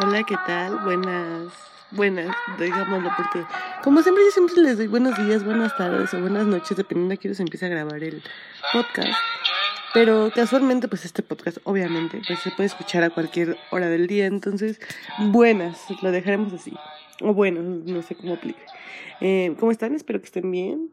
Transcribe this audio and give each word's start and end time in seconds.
Hola, 0.00 0.22
¿qué 0.22 0.36
tal? 0.46 0.78
Buenas, 0.78 1.52
buenas, 1.90 2.34
digámoslo 2.58 3.10
porque 3.14 3.44
como 3.84 4.00
siempre 4.02 4.24
yo 4.24 4.30
siempre 4.30 4.56
les 4.62 4.78
doy 4.78 4.86
buenos 4.86 5.14
días, 5.26 5.44
buenas 5.44 5.76
tardes 5.76 6.14
o 6.14 6.20
buenas 6.20 6.46
noches, 6.46 6.78
dependiendo 6.78 7.12
de 7.12 7.18
quién 7.18 7.34
se 7.34 7.42
empieza 7.42 7.66
a 7.66 7.68
grabar 7.68 8.02
el 8.02 8.22
podcast. 8.72 9.18
Pero 9.92 10.30
casualmente, 10.34 10.88
pues 10.88 11.04
este 11.04 11.22
podcast, 11.22 11.58
obviamente, 11.64 12.22
pues 12.26 12.38
se 12.38 12.50
puede 12.52 12.68
escuchar 12.68 13.02
a 13.02 13.10
cualquier 13.10 13.58
hora 13.70 13.88
del 13.88 14.06
día. 14.06 14.24
Entonces, 14.24 14.80
buenas, 15.18 15.78
lo 16.00 16.10
dejaremos 16.10 16.54
así. 16.54 16.72
O 17.20 17.34
bueno, 17.34 17.60
no 17.60 18.00
sé 18.00 18.14
cómo 18.14 18.32
aplique. 18.32 18.64
Eh, 19.20 19.54
¿Cómo 19.60 19.72
están? 19.72 19.94
Espero 19.94 20.20
que 20.20 20.26
estén 20.26 20.50
bien. 20.50 20.88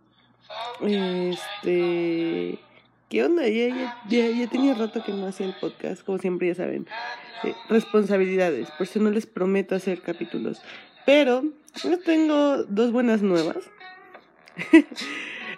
Este. 0.82 2.60
¿Qué 3.10 3.24
onda? 3.24 3.48
Ya, 3.48 3.70
ya, 3.70 3.98
ya, 4.08 4.30
ya 4.30 4.48
tenía 4.48 4.76
rato 4.76 5.04
que 5.04 5.12
no 5.12 5.26
hacía 5.26 5.48
el 5.48 5.56
podcast, 5.56 6.04
como 6.04 6.20
siempre 6.20 6.48
ya 6.48 6.54
saben. 6.54 6.86
Eh, 7.44 7.56
responsabilidades, 7.68 8.70
por 8.72 8.86
eso 8.86 9.00
no 9.00 9.10
les 9.10 9.26
prometo 9.26 9.74
hacer 9.74 10.02
capítulos. 10.02 10.62
Pero 11.08 11.44
yo 11.84 12.00
tengo 12.00 12.64
dos 12.66 12.92
buenas 12.92 13.24
nuevas. 13.24 13.58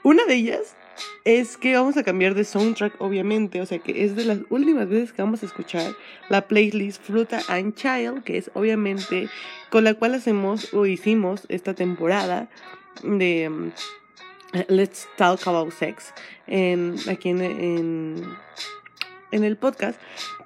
Una 0.04 0.24
de 0.26 0.36
ellas 0.36 0.78
es 1.26 1.58
que 1.58 1.76
vamos 1.76 1.98
a 1.98 2.04
cambiar 2.04 2.36
de 2.36 2.46
soundtrack, 2.46 3.02
obviamente. 3.02 3.60
O 3.60 3.66
sea 3.66 3.80
que 3.80 4.06
es 4.06 4.16
de 4.16 4.24
las 4.24 4.40
últimas 4.50 4.88
veces 4.88 5.12
que 5.12 5.22
vamos 5.22 5.44
a 5.44 5.46
escuchar 5.46 5.94
la 6.30 6.48
playlist 6.48 7.04
Fruta 7.04 7.42
and 7.50 7.76
Child, 7.76 8.24
que 8.24 8.38
es 8.38 8.50
obviamente 8.54 9.28
con 9.70 9.84
la 9.84 9.94
cual 9.94 10.14
hacemos 10.14 10.74
o 10.74 10.86
hicimos 10.86 11.46
esta 11.50 11.74
temporada 11.74 12.50
de 13.04 13.50
um, 13.50 13.72
Let's 14.68 15.08
Talk 15.18 15.48
About 15.48 15.72
Sex 15.72 16.14
en, 16.48 16.96
aquí 17.10 17.30
en, 17.30 17.42
en, 19.32 19.44
el 19.44 19.58
podcast. 19.58 20.00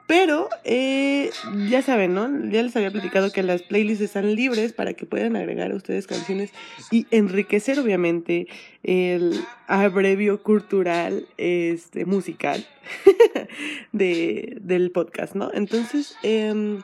Pero 0.08 0.50
eh, 0.64 1.32
ya 1.68 1.82
saben, 1.82 2.14
¿no? 2.14 2.28
Ya 2.52 2.62
les 2.62 2.76
había 2.76 2.92
platicado 2.92 3.32
que 3.32 3.42
las 3.42 3.64
playlists 3.64 4.04
están 4.04 4.36
libres 4.36 4.72
para 4.72 4.94
que 4.94 5.08
puedan 5.08 5.36
agregar 5.36 5.72
a 5.72 5.76
ustedes 5.76 6.06
canciones 6.06 6.52
y 6.92 7.08
enriquecer, 7.10 7.80
obviamente, 7.80 8.48
el 8.84 9.44
abrevio 9.66 10.44
cultural, 10.44 11.28
este, 11.38 12.06
musical 12.06 12.68
de, 13.94 14.60
del 14.62 14.92
podcast, 14.92 15.34
¿no? 15.34 15.50
Entonces, 15.56 16.16
eh, 16.22 16.78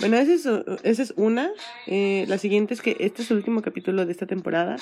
bueno, 0.00 0.16
esa 0.16 0.32
es, 0.32 0.46
esa 0.82 1.02
es 1.02 1.14
una. 1.16 1.50
Eh, 1.86 2.24
la 2.28 2.38
siguiente 2.38 2.74
es 2.74 2.82
que 2.82 2.96
este 3.00 3.22
es 3.22 3.30
el 3.30 3.38
último 3.38 3.62
capítulo 3.62 4.04
de 4.06 4.12
esta 4.12 4.26
temporada. 4.26 4.76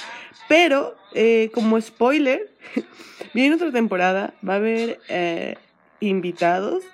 Pero, 0.49 0.97
eh, 1.15 1.51
como 1.53 1.81
spoiler, 1.81 2.51
viene 3.35 3.55
otra 3.55 3.73
temporada. 3.73 4.35
Va 4.47 4.55
a 4.55 4.57
haber 4.57 4.99
eh, 5.09 5.57
invitados 6.01 6.85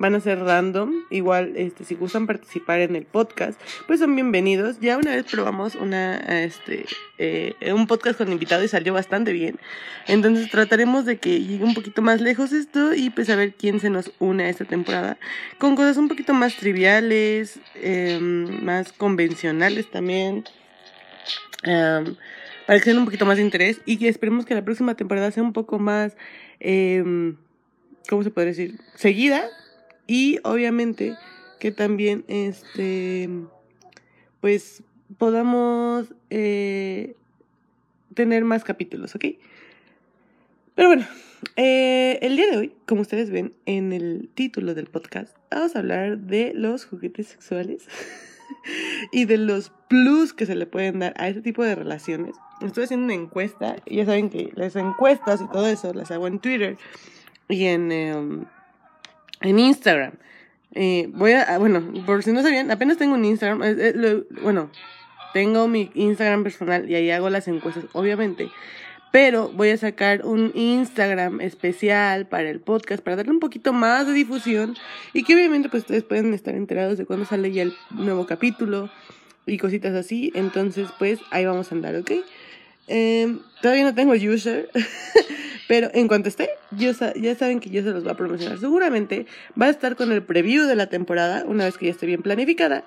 van 0.00 0.14
a 0.14 0.20
ser 0.20 0.40
random. 0.40 1.04
Igual, 1.10 1.52
este, 1.56 1.84
si 1.84 1.94
gustan 1.94 2.26
participar 2.26 2.80
en 2.80 2.96
el 2.96 3.04
podcast, 3.04 3.60
pues 3.86 4.00
son 4.00 4.14
bienvenidos. 4.14 4.80
Ya 4.80 4.96
una 4.96 5.14
vez 5.14 5.26
probamos 5.30 5.74
una, 5.74 6.16
este, 6.16 6.86
eh, 7.18 7.54
un 7.72 7.86
podcast 7.86 8.16
con 8.16 8.32
invitado 8.32 8.64
y 8.64 8.68
salió 8.68 8.94
bastante 8.94 9.32
bien. 9.32 9.60
Entonces 10.08 10.50
trataremos 10.50 11.04
de 11.04 11.18
que 11.18 11.42
llegue 11.42 11.64
un 11.64 11.74
poquito 11.74 12.00
más 12.00 12.22
lejos 12.22 12.52
esto 12.52 12.94
y 12.94 13.10
pues 13.10 13.28
a 13.28 13.36
ver 13.36 13.52
quién 13.52 13.78
se 13.78 13.90
nos 13.90 14.10
une 14.18 14.44
a 14.44 14.48
esta 14.48 14.64
temporada. 14.64 15.18
Con 15.58 15.76
cosas 15.76 15.98
un 15.98 16.08
poquito 16.08 16.32
más 16.32 16.56
triviales, 16.56 17.60
em, 17.74 18.64
más 18.64 18.94
convencionales 18.94 19.90
también. 19.90 20.44
Um, 21.66 22.16
para 22.66 22.78
que 22.78 22.86
tengan 22.86 23.00
un 23.00 23.04
poquito 23.04 23.26
más 23.26 23.36
de 23.36 23.42
interés 23.42 23.82
y 23.84 23.98
que 23.98 24.08
esperemos 24.08 24.46
que 24.46 24.54
la 24.54 24.64
próxima 24.64 24.94
temporada 24.94 25.30
sea 25.30 25.42
un 25.42 25.52
poco 25.52 25.78
más, 25.78 26.16
eh, 26.58 27.34
¿cómo 28.08 28.22
se 28.22 28.30
puede 28.30 28.46
decir? 28.46 28.78
Seguida, 28.94 29.46
y 30.10 30.40
obviamente 30.42 31.16
que 31.60 31.70
también, 31.70 32.24
este, 32.26 33.30
pues 34.40 34.82
podamos 35.18 36.12
eh, 36.30 37.14
tener 38.14 38.44
más 38.44 38.64
capítulos, 38.64 39.14
¿ok? 39.14 39.26
Pero 40.74 40.88
bueno, 40.88 41.06
eh, 41.54 42.18
el 42.22 42.34
día 42.34 42.50
de 42.50 42.56
hoy, 42.56 42.72
como 42.88 43.02
ustedes 43.02 43.30
ven 43.30 43.54
en 43.66 43.92
el 43.92 44.28
título 44.34 44.74
del 44.74 44.86
podcast, 44.88 45.36
vamos 45.48 45.76
a 45.76 45.78
hablar 45.78 46.18
de 46.18 46.54
los 46.56 46.86
juguetes 46.86 47.28
sexuales 47.28 47.86
y 49.12 49.26
de 49.26 49.38
los 49.38 49.70
plus 49.88 50.32
que 50.32 50.44
se 50.44 50.56
le 50.56 50.66
pueden 50.66 50.98
dar 50.98 51.14
a 51.18 51.28
este 51.28 51.40
tipo 51.40 51.62
de 51.62 51.76
relaciones. 51.76 52.34
Estoy 52.60 52.82
haciendo 52.82 53.04
una 53.04 53.14
encuesta 53.14 53.76
y 53.86 53.98
ya 53.98 54.06
saben 54.06 54.28
que 54.28 54.50
las 54.56 54.74
encuestas 54.74 55.40
y 55.40 55.46
todo 55.52 55.68
eso 55.68 55.94
las 55.94 56.10
hago 56.10 56.26
en 56.26 56.40
Twitter 56.40 56.78
y 57.48 57.66
en... 57.66 57.92
Em, 57.92 58.46
en 59.40 59.58
Instagram. 59.58 60.12
Eh, 60.72 61.08
voy 61.12 61.32
a, 61.32 61.58
bueno, 61.58 61.82
por 62.06 62.22
si 62.22 62.32
no 62.32 62.42
sabían, 62.42 62.70
apenas 62.70 62.96
tengo 62.96 63.14
un 63.14 63.24
Instagram, 63.24 63.60
bueno, 64.42 64.70
tengo 65.32 65.68
mi 65.68 65.90
Instagram 65.94 66.42
personal 66.42 66.88
y 66.88 66.94
ahí 66.94 67.10
hago 67.10 67.30
las 67.30 67.48
encuestas, 67.48 67.84
obviamente. 67.92 68.50
Pero 69.12 69.50
voy 69.50 69.70
a 69.70 69.76
sacar 69.76 70.24
un 70.24 70.52
Instagram 70.54 71.40
especial 71.40 72.28
para 72.28 72.48
el 72.48 72.60
podcast, 72.60 73.02
para 73.02 73.16
darle 73.16 73.32
un 73.32 73.40
poquito 73.40 73.72
más 73.72 74.06
de 74.06 74.12
difusión 74.12 74.76
y 75.12 75.24
que 75.24 75.34
obviamente 75.34 75.68
pues 75.68 75.82
ustedes 75.82 76.04
pueden 76.04 76.32
estar 76.32 76.54
enterados 76.54 76.96
de 76.96 77.06
cuando 77.06 77.26
sale 77.26 77.50
ya 77.50 77.62
el 77.62 77.74
nuevo 77.90 78.26
capítulo 78.26 78.88
y 79.46 79.58
cositas 79.58 79.94
así. 79.94 80.30
Entonces 80.36 80.90
pues 80.96 81.18
ahí 81.32 81.44
vamos 81.44 81.72
a 81.72 81.74
andar, 81.74 81.96
¿ok? 81.96 82.12
Eh, 82.92 83.38
todavía 83.62 83.84
no 83.84 83.94
tengo 83.94 84.12
user, 84.12 84.68
Pero 85.68 85.88
en 85.94 86.08
cuanto 86.08 86.28
esté, 86.28 86.50
ya 86.72 86.92
saben 87.36 87.60
que 87.60 87.70
yo 87.70 87.84
se 87.84 87.90
los 87.92 88.02
voy 88.02 88.10
a 88.10 88.16
promocionar. 88.16 88.58
Seguramente 88.58 89.26
va 89.60 89.66
a 89.66 89.70
estar 89.70 89.94
con 89.94 90.10
el 90.10 90.20
preview 90.20 90.66
de 90.66 90.74
la 90.74 90.88
temporada, 90.88 91.44
una 91.46 91.64
vez 91.64 91.78
que 91.78 91.86
ya 91.86 91.92
esté 91.92 92.06
bien 92.06 92.22
planificada. 92.22 92.82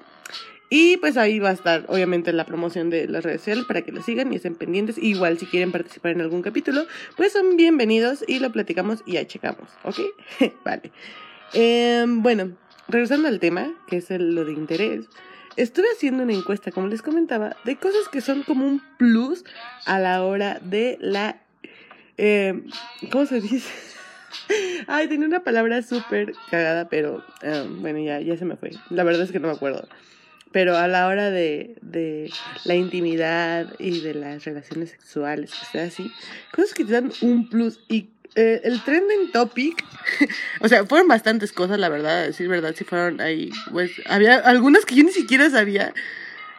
Y 0.69 0.97
pues 0.97 1.15
ahí 1.15 1.39
va 1.39 1.51
a 1.51 1.53
estar, 1.53 1.85
obviamente, 1.87 2.33
la 2.33 2.45
promoción 2.45 2.89
de 2.89 3.07
las 3.07 3.23
redes 3.23 3.39
sociales 3.39 3.63
para 3.63 3.83
que 3.83 3.93
lo 3.93 4.01
sigan 4.01 4.33
y 4.33 4.35
estén 4.35 4.55
pendientes. 4.55 4.97
Igual 4.97 5.39
si 5.39 5.45
quieren 5.45 5.71
participar 5.71 6.11
en 6.11 6.19
algún 6.19 6.41
capítulo, 6.41 6.85
pues 7.15 7.31
son 7.31 7.55
bienvenidos 7.55 8.25
y 8.27 8.39
lo 8.39 8.51
platicamos 8.51 9.01
y 9.05 9.13
ya 9.13 9.25
checamos, 9.25 9.69
¿ok? 9.83 9.99
vale. 10.65 10.91
Em, 11.53 12.21
bueno, 12.21 12.51
regresando 12.89 13.29
al 13.29 13.39
tema, 13.39 13.73
que 13.87 13.95
es 13.95 14.09
lo 14.09 14.43
de 14.43 14.51
interés. 14.51 15.05
Estuve 15.55 15.87
haciendo 15.95 16.23
una 16.23 16.33
encuesta, 16.33 16.71
como 16.71 16.87
les 16.87 17.01
comentaba, 17.01 17.55
de 17.65 17.75
cosas 17.75 18.09
que 18.11 18.21
son 18.21 18.43
como 18.43 18.65
un 18.65 18.81
plus 18.97 19.45
a 19.85 19.99
la 19.99 20.23
hora 20.23 20.59
de 20.61 20.97
la 20.99 21.43
eh, 22.17 22.63
¿Cómo 23.11 23.25
se 23.25 23.41
dice? 23.41 23.69
Ay, 24.87 25.07
tenía 25.07 25.27
una 25.27 25.43
palabra 25.43 25.81
súper 25.81 26.33
cagada, 26.49 26.87
pero 26.89 27.23
eh, 27.41 27.65
bueno, 27.79 27.99
ya, 27.99 28.19
ya 28.19 28.37
se 28.37 28.45
me 28.45 28.55
fue. 28.55 28.71
La 28.89 29.03
verdad 29.03 29.23
es 29.23 29.31
que 29.31 29.39
no 29.39 29.47
me 29.47 29.53
acuerdo. 29.53 29.87
Pero 30.51 30.77
a 30.77 30.87
la 30.87 31.07
hora 31.07 31.31
de, 31.31 31.75
de 31.81 32.31
la 32.65 32.75
intimidad 32.75 33.73
y 33.79 34.01
de 34.01 34.13
las 34.13 34.45
relaciones 34.45 34.91
sexuales, 34.91 35.51
que 35.51 35.65
sea 35.65 35.85
así, 35.85 36.11
cosas 36.51 36.75
que 36.75 36.85
te 36.85 36.93
dan 36.93 37.11
un 37.21 37.49
plus. 37.49 37.79
Y 37.89 38.09
eh, 38.35 38.61
el 38.63 38.83
trending 38.83 39.31
topic, 39.31 39.83
o 40.59 40.67
sea, 40.67 40.85
fueron 40.85 41.07
bastantes 41.07 41.51
cosas, 41.51 41.79
la 41.79 41.89
verdad, 41.89 42.25
decir 42.25 42.47
verdad, 42.47 42.73
si 42.75 42.83
fueron 42.83 43.21
ahí, 43.21 43.51
pues 43.71 43.91
había 44.07 44.37
algunas 44.37 44.85
que 44.85 44.95
yo 44.95 45.03
ni 45.03 45.11
siquiera 45.11 45.49
sabía. 45.49 45.93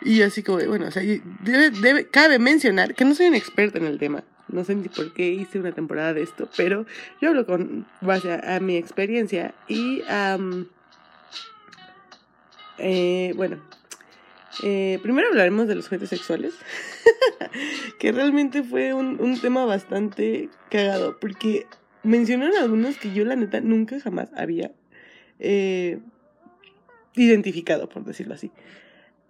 Y 0.02 0.22
así 0.22 0.42
como, 0.42 0.58
bueno, 0.66 0.86
o 0.86 0.90
sea, 0.90 1.02
debe, 1.02 1.70
debe, 1.70 2.06
cabe 2.06 2.38
mencionar 2.38 2.94
que 2.94 3.04
no 3.04 3.14
soy 3.14 3.26
un 3.26 3.34
experto 3.34 3.78
en 3.78 3.86
el 3.86 3.98
tema. 3.98 4.22
No 4.48 4.62
sé 4.62 4.74
ni 4.74 4.88
por 4.88 5.12
qué 5.14 5.28
hice 5.28 5.58
una 5.58 5.72
temporada 5.72 6.12
de 6.12 6.22
esto, 6.22 6.48
pero 6.56 6.84
yo 7.20 7.30
hablo 7.30 7.46
con 7.46 7.86
base 8.02 8.30
a, 8.32 8.60
mi 8.60 8.76
experiencia 8.76 9.54
y 9.66 10.02
eh, 12.78 13.32
bueno, 13.34 13.58
eh, 14.62 14.98
primero 15.02 15.28
hablaremos 15.28 15.66
de 15.68 15.74
los 15.74 15.88
juguetes 15.88 16.10
sexuales, 16.10 16.54
que 17.98 18.12
realmente 18.12 18.62
fue 18.62 18.94
un, 18.94 19.38
tema 19.40 19.64
bastante 19.64 20.48
cagado, 20.70 21.18
porque 21.18 21.66
mencionaron 22.02 22.56
algunos 22.56 22.96
que 22.98 23.12
yo 23.12 23.24
la 23.24 23.36
neta 23.36 23.60
nunca 23.60 24.00
jamás 24.00 24.30
había 24.34 24.72
eh, 25.38 25.98
identificado, 27.14 27.88
por 27.88 28.04
decirlo 28.04 28.34
así. 28.34 28.50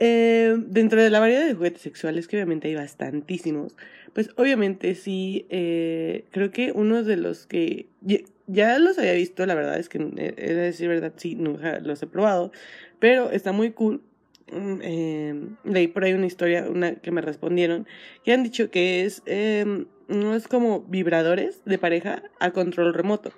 Eh, 0.00 0.56
dentro 0.58 1.00
de 1.00 1.08
la 1.08 1.20
variedad 1.20 1.46
de 1.46 1.54
juguetes 1.54 1.82
sexuales, 1.82 2.26
que 2.26 2.36
obviamente 2.36 2.68
hay 2.68 2.74
bastantísimos, 2.74 3.76
pues 4.12 4.30
obviamente 4.36 4.94
sí, 4.94 5.46
creo 5.48 6.50
que 6.52 6.72
uno 6.74 7.02
de 7.02 7.16
los 7.16 7.46
que 7.46 7.88
ya, 8.46 8.78
los 8.78 8.98
había 8.98 9.14
visto, 9.14 9.46
la 9.46 9.54
verdad 9.54 9.78
es 9.78 9.88
que, 9.88 9.98
es 9.98 10.56
decir 10.56 10.88
verdad, 10.88 11.12
sí, 11.16 11.34
nunca 11.34 11.80
los 11.80 12.02
he 12.02 12.06
probado, 12.06 12.52
pero 12.98 13.30
está 13.30 13.52
muy 13.52 13.72
cool. 13.72 14.02
Leí 14.46 15.88
por 15.88 16.04
ahí 16.04 16.12
una 16.12 16.26
historia, 16.26 16.66
una 16.68 16.96
que 16.96 17.10
me 17.10 17.20
respondieron, 17.20 17.86
que 18.24 18.32
han 18.32 18.42
dicho 18.42 18.70
que 18.70 19.04
es, 19.04 19.22
eh, 19.26 19.86
no 20.08 20.34
es 20.34 20.48
como 20.48 20.82
vibradores 20.82 21.64
de 21.64 21.78
pareja 21.78 22.22
a 22.40 22.50
control 22.52 22.94
remoto. 22.94 23.32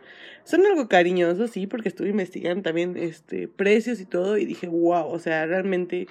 Son 0.45 0.65
algo 0.67 0.89
cariñosos, 0.89 1.51
sí, 1.51 1.67
porque 1.67 1.89
estuve 1.89 2.11
investigando 2.11 2.63
también 2.63 2.97
este, 2.97 3.49
precios 3.49 4.01
y 4.01 4.07
todo 4.07 4.39
y 4.39 4.45
dije, 4.45 4.69
wow, 4.69 5.07
o 5.09 5.19
sea, 5.19 5.47
realmente 5.47 6.07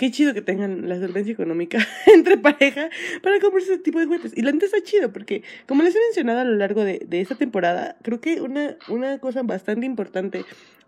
qué 0.00 0.10
chido 0.10 0.32
que 0.32 0.40
tengan 0.40 0.88
la 0.88 0.98
solvencia 0.98 1.30
económica 1.30 1.86
entre 2.06 2.38
pareja 2.38 2.88
para 3.22 3.38
comprarse 3.38 3.74
ese 3.74 3.82
tipo 3.82 3.98
de 4.00 4.06
juguetes. 4.06 4.32
Y 4.34 4.40
la 4.40 4.50
neta 4.50 4.64
está 4.64 4.82
chido 4.82 5.12
porque, 5.12 5.42
como 5.66 5.82
les 5.82 5.94
he 5.94 5.98
mencionado 5.98 6.40
a 6.40 6.44
lo 6.44 6.54
largo 6.54 6.86
de, 6.86 7.02
de 7.06 7.20
esta 7.20 7.34
temporada, 7.34 7.98
creo 8.00 8.18
que 8.18 8.40
una, 8.40 8.78
una 8.88 9.18
cosa 9.18 9.42
bastante 9.42 9.84
importante 9.84 10.46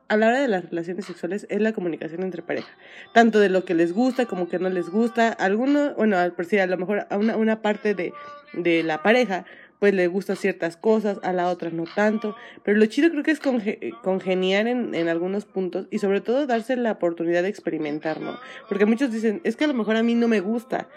a 0.09 0.17
la 0.17 0.29
hora 0.29 0.41
de 0.41 0.49
las 0.49 0.65
relaciones 0.71 1.05
sexuales 1.05 1.47
es 1.51 1.61
la 1.61 1.75
comunicación 1.75 2.23
entre 2.23 2.41
pareja. 2.41 2.71
Tanto 3.13 3.39
de 3.39 3.51
lo 3.51 3.67
que 3.67 3.75
les 3.75 3.93
gusta 3.93 4.25
como 4.25 4.49
que 4.49 4.59
no 4.59 4.71
les 4.71 4.89
gusta. 4.89 5.29
Alguno, 5.29 5.93
bueno, 5.95 6.17
por 6.35 6.47
si 6.47 6.59
a 6.59 6.67
lo 6.67 6.79
mejor 6.79 7.07
a 7.11 7.19
una, 7.19 7.37
una 7.37 7.61
parte 7.61 7.95
de, 7.95 8.15
de 8.55 8.83
la 8.83 9.03
pareja 9.03 9.45
pues 9.83 9.95
le 9.95 10.07
gustan 10.07 10.37
ciertas 10.37 10.77
cosas, 10.77 11.19
a 11.25 11.33
la 11.33 11.49
otra 11.49 11.71
no 11.71 11.87
tanto. 11.93 12.37
Pero 12.63 12.79
lo 12.79 12.87
chido 12.87 13.11
creo 13.11 13.25
que 13.25 13.33
es 13.33 13.41
congeniar 13.41 14.69
en, 14.69 14.95
en, 14.95 15.09
algunos 15.09 15.45
puntos 15.45 15.89
y 15.91 15.99
sobre 15.99 16.21
todo 16.21 16.47
darse 16.47 16.77
la 16.77 16.93
oportunidad 16.93 17.43
de 17.43 17.49
experimentar, 17.49 18.21
¿no? 18.21 18.39
Porque 18.69 18.87
muchos 18.87 19.11
dicen, 19.11 19.41
es 19.43 19.57
que 19.57 19.65
a 19.65 19.67
lo 19.67 19.75
mejor 19.75 19.97
a 19.97 20.05
mí 20.05 20.15
no 20.15 20.29
me 20.29 20.39
gusta, 20.39 20.89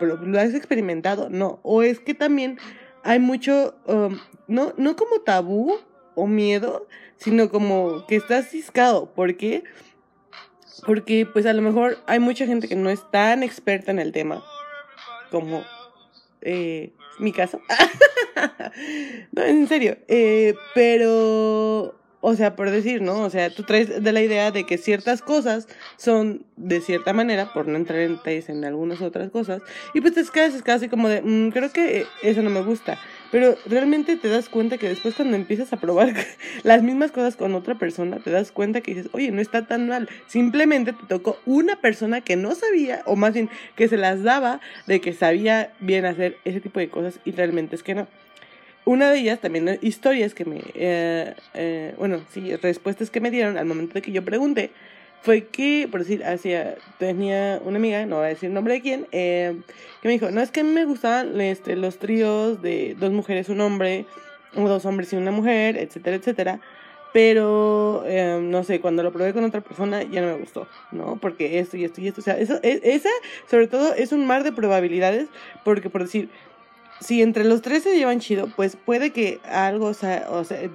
pero 0.00 0.16
¿lo 0.16 0.40
has 0.40 0.54
experimentado? 0.54 1.28
No. 1.28 1.60
O 1.62 1.82
es 1.82 2.00
que 2.00 2.14
también 2.14 2.58
hay 3.02 3.18
mucho, 3.18 3.74
um, 3.86 4.18
no, 4.48 4.72
no 4.78 4.96
como 4.96 5.20
tabú 5.20 5.74
o 6.14 6.26
miedo, 6.26 6.88
sino 7.18 7.50
como 7.50 8.06
que 8.06 8.16
estás 8.16 8.48
ciscado. 8.48 9.12
¿Por 9.12 9.36
qué? 9.36 9.62
Porque 10.86 11.26
pues 11.30 11.44
a 11.44 11.52
lo 11.52 11.60
mejor 11.60 11.98
hay 12.06 12.18
mucha 12.18 12.46
gente 12.46 12.66
que 12.66 12.76
no 12.76 12.88
es 12.88 13.10
tan 13.10 13.42
experta 13.42 13.90
en 13.90 13.98
el 13.98 14.12
tema 14.12 14.42
como 15.30 15.62
eh, 16.40 16.94
mi 17.18 17.32
caso. 17.32 17.60
no, 19.32 19.42
en 19.42 19.66
serio. 19.68 19.98
Eh, 20.08 20.54
pero, 20.74 21.94
o 22.28 22.34
sea, 22.34 22.56
por 22.56 22.72
decir, 22.72 23.02
¿no? 23.02 23.20
O 23.20 23.30
sea, 23.30 23.50
tú 23.50 23.62
traes 23.62 24.02
de 24.02 24.12
la 24.12 24.20
idea 24.20 24.50
de 24.50 24.64
que 24.64 24.78
ciertas 24.78 25.22
cosas 25.22 25.68
son 25.96 26.44
de 26.56 26.80
cierta 26.80 27.12
manera, 27.12 27.52
por 27.52 27.68
no 27.68 27.76
entrar 27.76 28.00
en 28.00 28.16
detalles 28.16 28.48
en 28.48 28.64
algunas 28.64 29.00
otras 29.00 29.30
cosas, 29.30 29.62
y 29.94 30.00
pues 30.00 30.14
te 30.14 30.24
quedas 30.24 30.60
casi 30.62 30.88
como 30.88 31.08
de, 31.08 31.22
mm, 31.22 31.50
creo 31.50 31.70
que 31.70 32.04
eso 32.24 32.42
no 32.42 32.50
me 32.50 32.62
gusta. 32.62 32.98
Pero 33.30 33.54
realmente 33.66 34.16
te 34.16 34.28
das 34.28 34.48
cuenta 34.48 34.76
que 34.76 34.88
después 34.88 35.14
cuando 35.14 35.36
empiezas 35.36 35.72
a 35.72 35.76
probar 35.76 36.14
las 36.64 36.82
mismas 36.82 37.12
cosas 37.12 37.36
con 37.36 37.54
otra 37.54 37.76
persona, 37.76 38.18
te 38.18 38.32
das 38.32 38.50
cuenta 38.50 38.80
que 38.80 38.92
dices, 38.92 39.08
oye, 39.12 39.30
no 39.30 39.40
está 39.40 39.68
tan 39.68 39.86
mal. 39.86 40.08
Simplemente 40.26 40.94
te 40.94 41.06
tocó 41.06 41.38
una 41.46 41.80
persona 41.80 42.22
que 42.22 42.34
no 42.34 42.56
sabía, 42.56 43.02
o 43.06 43.14
más 43.14 43.34
bien 43.34 43.50
que 43.76 43.86
se 43.86 43.98
las 43.98 44.24
daba 44.24 44.60
de 44.88 45.00
que 45.00 45.12
sabía 45.12 45.72
bien 45.78 46.04
hacer 46.04 46.38
ese 46.44 46.60
tipo 46.60 46.80
de 46.80 46.88
cosas 46.88 47.20
y 47.24 47.30
realmente 47.30 47.76
es 47.76 47.84
que 47.84 47.94
no. 47.94 48.08
Una 48.86 49.10
de 49.10 49.18
ellas, 49.18 49.40
también 49.40 49.80
historias 49.82 50.32
que 50.32 50.44
me, 50.44 50.62
eh, 50.74 51.34
eh, 51.54 51.92
bueno, 51.98 52.20
sí, 52.30 52.54
respuestas 52.54 53.10
que 53.10 53.20
me 53.20 53.32
dieron 53.32 53.58
al 53.58 53.66
momento 53.66 53.94
de 53.94 54.00
que 54.00 54.12
yo 54.12 54.24
pregunté, 54.24 54.70
fue 55.22 55.48
que, 55.48 55.88
por 55.90 56.04
decir, 56.04 56.24
hacia, 56.24 56.76
tenía 56.96 57.60
una 57.64 57.78
amiga, 57.78 58.06
no 58.06 58.18
voy 58.18 58.26
a 58.26 58.28
decir 58.28 58.46
el 58.46 58.54
nombre 58.54 58.74
de 58.74 58.82
quién, 58.82 59.08
eh, 59.10 59.56
que 60.00 60.06
me 60.06 60.12
dijo, 60.12 60.30
no, 60.30 60.40
es 60.40 60.52
que 60.52 60.60
a 60.60 60.62
mí 60.62 60.70
me 60.70 60.84
gustaban 60.84 61.40
este, 61.40 61.74
los 61.74 61.98
tríos 61.98 62.62
de 62.62 62.94
dos 62.96 63.10
mujeres, 63.10 63.48
un 63.48 63.60
hombre, 63.60 64.06
o 64.54 64.68
dos 64.68 64.84
hombres 64.86 65.12
y 65.12 65.16
una 65.16 65.32
mujer, 65.32 65.76
etcétera, 65.76 66.16
etcétera. 66.16 66.60
Pero, 67.12 68.04
eh, 68.06 68.38
no 68.40 68.62
sé, 68.62 68.80
cuando 68.80 69.02
lo 69.02 69.10
probé 69.10 69.32
con 69.32 69.42
otra 69.42 69.62
persona 69.62 70.04
ya 70.04 70.20
no 70.20 70.28
me 70.28 70.38
gustó, 70.38 70.68
¿no? 70.92 71.16
Porque 71.16 71.58
esto 71.58 71.76
y 71.76 71.82
esto 71.82 72.00
y 72.00 72.06
esto, 72.06 72.20
o 72.20 72.24
sea, 72.24 72.38
eso, 72.38 72.60
e, 72.62 72.80
esa, 72.84 73.08
sobre 73.50 73.66
todo, 73.66 73.94
es 73.94 74.12
un 74.12 74.26
mar 74.26 74.44
de 74.44 74.52
probabilidades, 74.52 75.28
porque 75.64 75.90
por 75.90 76.02
decir, 76.02 76.28
si 77.00 77.22
entre 77.22 77.44
los 77.44 77.62
tres 77.62 77.82
se 77.82 77.96
llevan 77.96 78.20
chido, 78.20 78.48
pues 78.54 78.76
puede 78.76 79.10
que 79.10 79.40
algo, 79.44 79.86
o 79.86 79.94
sea, 79.94 80.26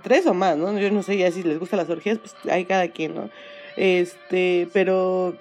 tres 0.03 0.25
o 0.27 0.33
más, 0.33 0.57
¿no? 0.57 0.77
Yo 0.77 0.91
no 0.91 1.03
sé 1.03 1.17
ya 1.17 1.31
si 1.31 1.43
les 1.43 1.59
gustan 1.59 1.77
las 1.77 1.89
orgías, 1.89 2.19
pues 2.19 2.35
hay 2.49 2.65
cada 2.65 2.87
quien, 2.89 3.15
¿no? 3.15 3.29
Este, 3.75 4.67
pero 4.73 5.35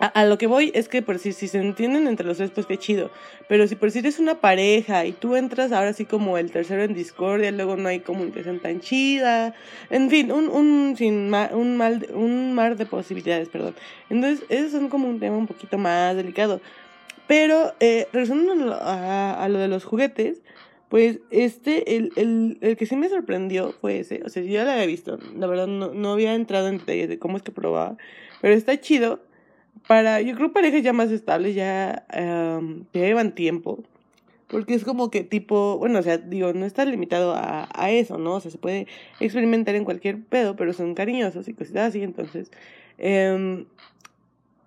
a, 0.00 0.24
lo 0.24 0.38
que 0.38 0.46
voy 0.46 0.72
es 0.74 0.88
que 0.88 1.02
por 1.02 1.18
si, 1.18 1.32
si 1.32 1.48
se 1.48 1.58
entienden 1.58 2.08
entre 2.08 2.26
los 2.26 2.36
tres, 2.36 2.50
pues 2.50 2.66
qué 2.66 2.76
chido. 2.78 3.10
Pero 3.48 3.66
si 3.68 3.76
por 3.76 3.90
si 3.90 4.00
eres 4.00 4.18
una 4.18 4.40
pareja 4.40 5.06
y 5.06 5.12
tú 5.12 5.36
entras 5.36 5.72
ahora 5.72 5.92
sí 5.92 6.04
como 6.04 6.36
el 6.36 6.50
tercero 6.50 6.82
en 6.82 6.94
discordia, 6.94 7.50
luego 7.52 7.76
no 7.76 7.88
hay 7.88 8.00
comunicación 8.00 8.60
tan 8.60 8.80
chida. 8.80 9.54
En 9.90 10.10
fin, 10.10 10.32
un, 10.32 10.48
un, 10.48 10.94
sin 10.96 11.32
un, 11.32 11.76
mal, 11.76 12.06
un 12.12 12.54
mar 12.54 12.76
de 12.76 12.86
posibilidades, 12.86 13.48
perdón. 13.48 13.74
Entonces, 14.10 14.44
esos 14.48 14.72
son 14.72 14.88
como 14.88 15.08
un 15.08 15.20
tema 15.20 15.36
un 15.36 15.46
poquito 15.46 15.78
más 15.78 16.16
delicado. 16.16 16.60
Pero, 17.26 17.72
eh, 17.80 18.06
regresando 18.12 18.76
a, 18.80 19.46
lo 19.48 19.58
de 19.58 19.68
los 19.68 19.84
juguetes, 19.84 20.42
pues 20.88 21.20
este, 21.30 21.96
el, 21.96 22.12
el, 22.16 22.58
el 22.60 22.76
que 22.76 22.86
sí 22.86 22.96
me 22.96 23.08
sorprendió 23.08 23.72
fue 23.72 24.00
ese. 24.00 24.22
O 24.24 24.28
sea, 24.28 24.42
yo 24.42 24.52
ya 24.52 24.64
lo 24.64 24.70
había 24.70 24.86
visto. 24.86 25.18
La 25.36 25.46
verdad, 25.46 25.66
no, 25.66 25.94
no 25.94 26.12
había 26.12 26.34
entrado 26.34 26.68
en 26.68 26.78
detalles 26.78 27.08
de 27.08 27.18
cómo 27.18 27.36
es 27.36 27.42
que 27.42 27.52
probaba. 27.52 27.96
Pero 28.40 28.54
está 28.54 28.78
chido. 28.78 29.20
Para, 29.88 30.20
yo 30.20 30.34
creo, 30.36 30.52
parejas 30.52 30.82
ya 30.82 30.92
más 30.92 31.10
estables, 31.10 31.54
ya, 31.54 32.06
um, 32.16 32.84
llevan 32.92 33.34
tiempo. 33.34 33.82
Porque 34.46 34.74
es 34.74 34.84
como 34.84 35.10
que 35.10 35.24
tipo, 35.24 35.78
bueno, 35.78 35.98
o 35.98 36.02
sea, 36.02 36.18
digo, 36.18 36.52
no 36.52 36.66
está 36.66 36.84
limitado 36.84 37.34
a, 37.34 37.68
a 37.74 37.90
eso, 37.90 38.18
¿no? 38.18 38.34
O 38.34 38.40
sea, 38.40 38.50
se 38.50 38.58
puede 38.58 38.86
experimentar 39.18 39.74
en 39.74 39.84
cualquier 39.84 40.22
pedo, 40.22 40.54
pero 40.56 40.72
son 40.72 40.94
cariñosos 40.94 41.48
y 41.48 41.54
cositas 41.54 41.88
así. 41.88 42.02
Entonces, 42.02 42.50
eh, 42.98 43.64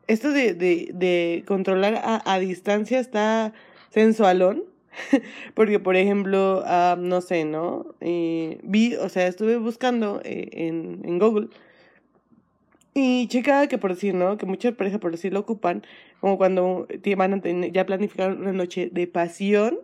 esto 0.08 0.32
de, 0.32 0.54
de, 0.54 0.92
de 0.94 1.44
controlar 1.48 1.96
a, 1.96 2.22
a 2.26 2.40
distancia 2.40 3.00
está 3.00 3.54
sensualón. 3.90 4.64
Porque, 5.54 5.80
por 5.80 5.96
ejemplo, 5.96 6.64
uh, 6.66 6.96
no 7.00 7.22
sé, 7.22 7.46
¿no? 7.46 7.86
Eh, 8.02 8.60
vi, 8.64 8.96
o 8.96 9.10
sea, 9.10 9.28
estuve 9.28 9.58
buscando 9.58 10.22
eh, 10.24 10.50
en, 10.54 11.02
en 11.04 11.20
Google 11.20 11.50
y 13.00 13.28
checaba 13.28 13.68
que 13.68 13.78
por 13.78 13.94
decir, 13.94 14.16
¿no? 14.16 14.38
Que 14.40 14.48
muchas 14.48 14.74
parejas 14.74 15.00
por 15.00 15.12
decir 15.12 15.32
lo 15.32 15.42
ocupan, 15.42 15.84
como 16.20 16.40
cuando 16.40 16.88
van 17.16 17.34
a 17.36 17.42
tener, 17.42 17.72
ya 17.72 17.86
planificaron 17.86 18.42
una 18.42 18.54
noche 18.54 18.90
de 18.92 19.06
pasión. 19.06 19.78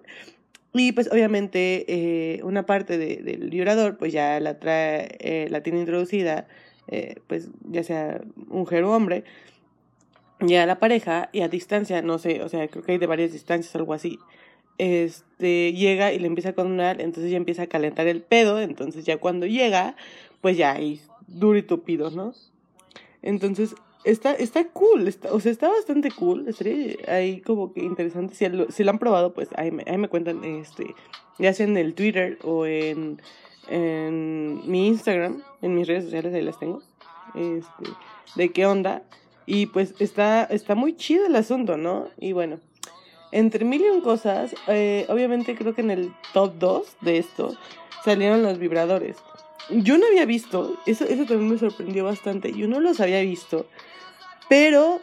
Y 0.73 0.93
pues 0.93 1.11
obviamente 1.11 1.85
eh, 1.87 2.41
una 2.41 2.65
parte 2.65 2.97
de, 2.97 3.17
del 3.17 3.51
vibrador 3.51 3.97
pues 3.97 4.11
ya 4.13 4.39
la 4.39 4.57
trae, 4.59 5.15
eh, 5.19 5.47
la 5.51 5.61
tiene 5.61 5.81
introducida, 5.81 6.47
eh, 6.87 7.17
pues 7.27 7.49
ya 7.69 7.83
sea 7.83 8.21
mujer 8.47 8.83
o 8.83 8.91
hombre, 8.91 9.25
ya 10.47 10.65
la 10.65 10.79
pareja 10.79 11.29
y 11.31 11.41
a 11.41 11.47
distancia, 11.47 12.01
no 12.01 12.19
sé, 12.19 12.41
o 12.43 12.49
sea, 12.49 12.67
creo 12.67 12.83
que 12.83 12.93
hay 12.93 12.97
de 12.97 13.07
varias 13.07 13.31
distancias, 13.31 13.75
algo 13.75 13.93
así 13.93 14.19
este, 14.77 15.73
llega 15.73 16.13
y 16.13 16.19
le 16.19 16.27
empieza 16.27 16.49
a 16.49 16.53
condonar, 16.53 17.01
entonces 17.01 17.31
ya 17.31 17.37
empieza 17.37 17.63
a 17.63 17.67
calentar 17.67 18.07
el 18.07 18.21
pedo, 18.21 18.59
entonces 18.59 19.05
ya 19.05 19.17
cuando 19.17 19.45
llega, 19.45 19.95
pues 20.41 20.57
ya 20.57 20.73
ahí 20.73 21.01
duro 21.27 21.57
y 21.57 21.63
tupido, 21.63 22.09
¿no? 22.09 22.33
Entonces, 23.21 23.75
está, 24.03 24.33
está 24.33 24.67
cool, 24.69 25.07
está, 25.07 25.33
o 25.33 25.39
sea, 25.39 25.51
está 25.51 25.69
bastante 25.69 26.11
cool, 26.11 26.47
estaría 26.47 26.95
ahí 27.07 27.41
como 27.41 27.73
que 27.73 27.81
interesante, 27.81 28.35
si 28.35 28.47
lo, 28.49 28.71
si 28.71 28.83
lo 28.83 28.91
han 28.91 28.99
probado, 28.99 29.33
pues 29.33 29.49
ahí 29.55 29.71
me, 29.71 29.83
ahí 29.87 29.97
me 29.97 30.09
cuentan, 30.09 30.43
este, 30.43 30.95
ya 31.39 31.53
sea 31.53 31.65
en 31.65 31.77
el 31.77 31.93
Twitter 31.93 32.39
o 32.43 32.65
en, 32.65 33.21
en 33.69 34.61
mi 34.69 34.87
Instagram, 34.87 35.43
en 35.61 35.75
mis 35.75 35.87
redes 35.87 36.05
sociales, 36.05 36.33
ahí 36.33 36.41
las 36.41 36.59
tengo, 36.59 36.81
este, 37.35 37.91
de 38.35 38.51
qué 38.51 38.65
onda, 38.65 39.03
y 39.45 39.67
pues 39.67 39.93
está, 39.99 40.43
está 40.43 40.75
muy 40.75 40.95
chido 40.95 41.25
el 41.25 41.35
asunto, 41.35 41.77
¿no? 41.77 42.09
Y 42.19 42.33
bueno, 42.33 42.59
entre 43.31 43.65
mil 43.65 43.81
y 43.81 43.89
un 43.89 44.01
cosas, 44.01 44.55
eh, 44.67 45.05
obviamente 45.09 45.55
creo 45.55 45.73
que 45.73 45.81
en 45.81 45.91
el 45.91 46.13
top 46.33 46.53
2 46.59 46.97
de 47.01 47.17
esto 47.17 47.55
salieron 48.03 48.43
los 48.43 48.59
vibradores. 48.59 49.17
Yo 49.69 49.97
no 49.97 50.05
había 50.05 50.25
visto, 50.25 50.77
eso, 50.85 51.05
eso 51.05 51.25
también 51.25 51.49
me 51.49 51.57
sorprendió 51.57 52.03
bastante, 52.03 52.53
yo 52.53 52.67
no 52.67 52.79
los 52.79 52.99
había 52.99 53.21
visto, 53.21 53.65
pero 54.49 54.99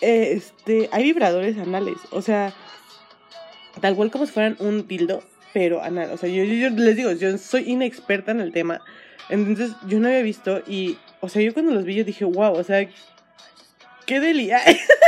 este, 0.00 0.88
hay 0.92 1.04
vibradores 1.04 1.58
anales, 1.58 1.96
o 2.10 2.20
sea, 2.20 2.52
tal 3.80 3.96
cual 3.96 4.10
como 4.10 4.26
si 4.26 4.32
fueran 4.32 4.56
un 4.60 4.86
tildo, 4.86 5.22
pero 5.52 5.82
anal. 5.82 6.10
O 6.12 6.16
sea, 6.16 6.28
yo, 6.28 6.44
yo 6.44 6.70
les 6.70 6.96
digo, 6.96 7.12
yo 7.12 7.36
soy 7.38 7.70
inexperta 7.70 8.32
en 8.32 8.40
el 8.40 8.52
tema, 8.52 8.80
entonces 9.28 9.72
yo 9.86 9.98
no 9.98 10.08
había 10.08 10.22
visto 10.22 10.62
y, 10.66 10.98
o 11.20 11.28
sea, 11.28 11.42
yo 11.42 11.54
cuando 11.54 11.72
los 11.72 11.84
vi 11.84 11.94
yo 11.94 12.04
dije, 12.04 12.24
wow, 12.24 12.52
o 12.52 12.64
sea, 12.64 12.86
qué 14.12 14.20
deli. 14.20 14.50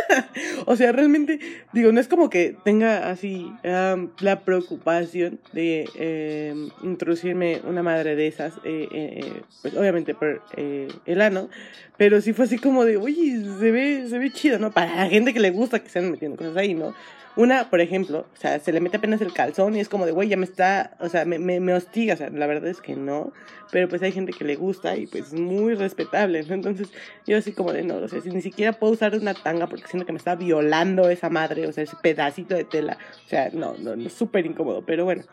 o 0.67 0.77
sea, 0.77 0.91
realmente, 0.93 1.39
digo, 1.75 1.93
no 1.93 2.01
es 2.01 2.09
como 2.09 2.31
que 2.31 2.57
tenga 2.65 3.11
así 3.11 3.53
la 3.63 4.41
preocupación 4.47 5.39
de 5.53 5.87
em, 5.97 6.71
introducirme 6.83 7.61
una 7.65 7.83
madre 7.83 8.17
de 8.17 8.27
esas, 8.27 8.55
eh, 8.65 8.89
eh, 8.91 9.21
eh, 9.23 9.43
pues 9.61 9.77
obviamente 9.77 10.15
por 10.15 10.41
el 10.57 11.21
ano, 11.21 11.51
pero 11.99 12.23
sí 12.23 12.33
fue 12.33 12.47
así 12.47 12.59
como 12.59 12.87
de, 12.87 12.97
oye, 12.97 13.43
se 13.59 13.71
ve, 13.71 14.07
se 14.09 14.19
ve 14.19 14.31
chido, 14.33 14.59
¿no? 14.59 14.71
Para 14.71 14.97
la 14.97 15.07
gente 15.07 15.35
que 15.35 15.41
le 15.41 15.51
gusta 15.51 15.81
que 15.81 15.89
estén 15.89 16.11
metiendo 16.11 16.39
cosas 16.39 16.57
ahí, 16.57 16.73
¿no? 16.73 16.95
Una, 17.37 17.69
por 17.69 17.81
ejemplo, 17.81 18.27
o 18.33 18.37
sea, 18.37 18.61
se 18.61 18.73
le 18.73 18.81
mete 18.81 18.99
apenas 18.99 19.21
el 19.21 19.33
calzón 19.33 19.75
y 19.75 19.81
es 19.81 19.89
como 19.89 20.07
de, 20.07 20.13
güey, 20.13 20.29
ya 20.29 20.37
me 20.37 20.45
está, 20.45 20.97
o 21.01 21.09
sea, 21.09 21.25
me, 21.25 21.41
me, 21.41 21.59
me, 21.59 21.75
hostiga, 21.75 22.15
o 22.15 22.17
sea, 22.17 22.31
la 22.31 22.47
verdad 22.47 22.69
es 22.69 22.81
que 22.81 22.95
no, 22.95 23.33
pero 23.73 23.89
pues 23.89 24.03
hay 24.03 24.13
gente 24.13 24.33
que 24.33 24.45
le 24.45 24.55
gusta 24.55 24.97
y 24.97 25.09
pues 25.09 25.29
es 25.29 25.35
muy 25.35 25.75
respetable, 25.75 26.45
¿no? 26.45 26.55
Entonces, 26.55 26.91
yo 27.27 27.37
así 27.37 27.53
como 27.53 27.73
de, 27.73 27.83
no, 27.83 27.97
o 27.97 28.09
sea, 28.09 28.21
si 28.21 28.31
ni 28.31 28.41
siquiera 28.41 28.75
puedo 28.75 28.93
usar 28.93 29.17
una 29.17 29.35
tanga 29.35 29.67
porque 29.67 29.89
siento 29.89 30.07
que 30.07 30.13
me 30.13 30.19
está 30.19 30.37
violando 30.37 31.09
esa 31.09 31.29
madre, 31.29 31.67
o 31.67 31.73
sea, 31.73 31.83
ese 31.83 31.97
pedacito 32.01 32.55
de 32.55 32.65
tela, 32.65 32.99
o 33.27 33.29
sea, 33.29 33.51
no, 33.53 33.75
no, 33.79 33.97
no, 33.97 34.09
súper 34.11 34.47
incómodo, 34.47 34.85
pero 34.87 35.05
bueno. 35.05 35.25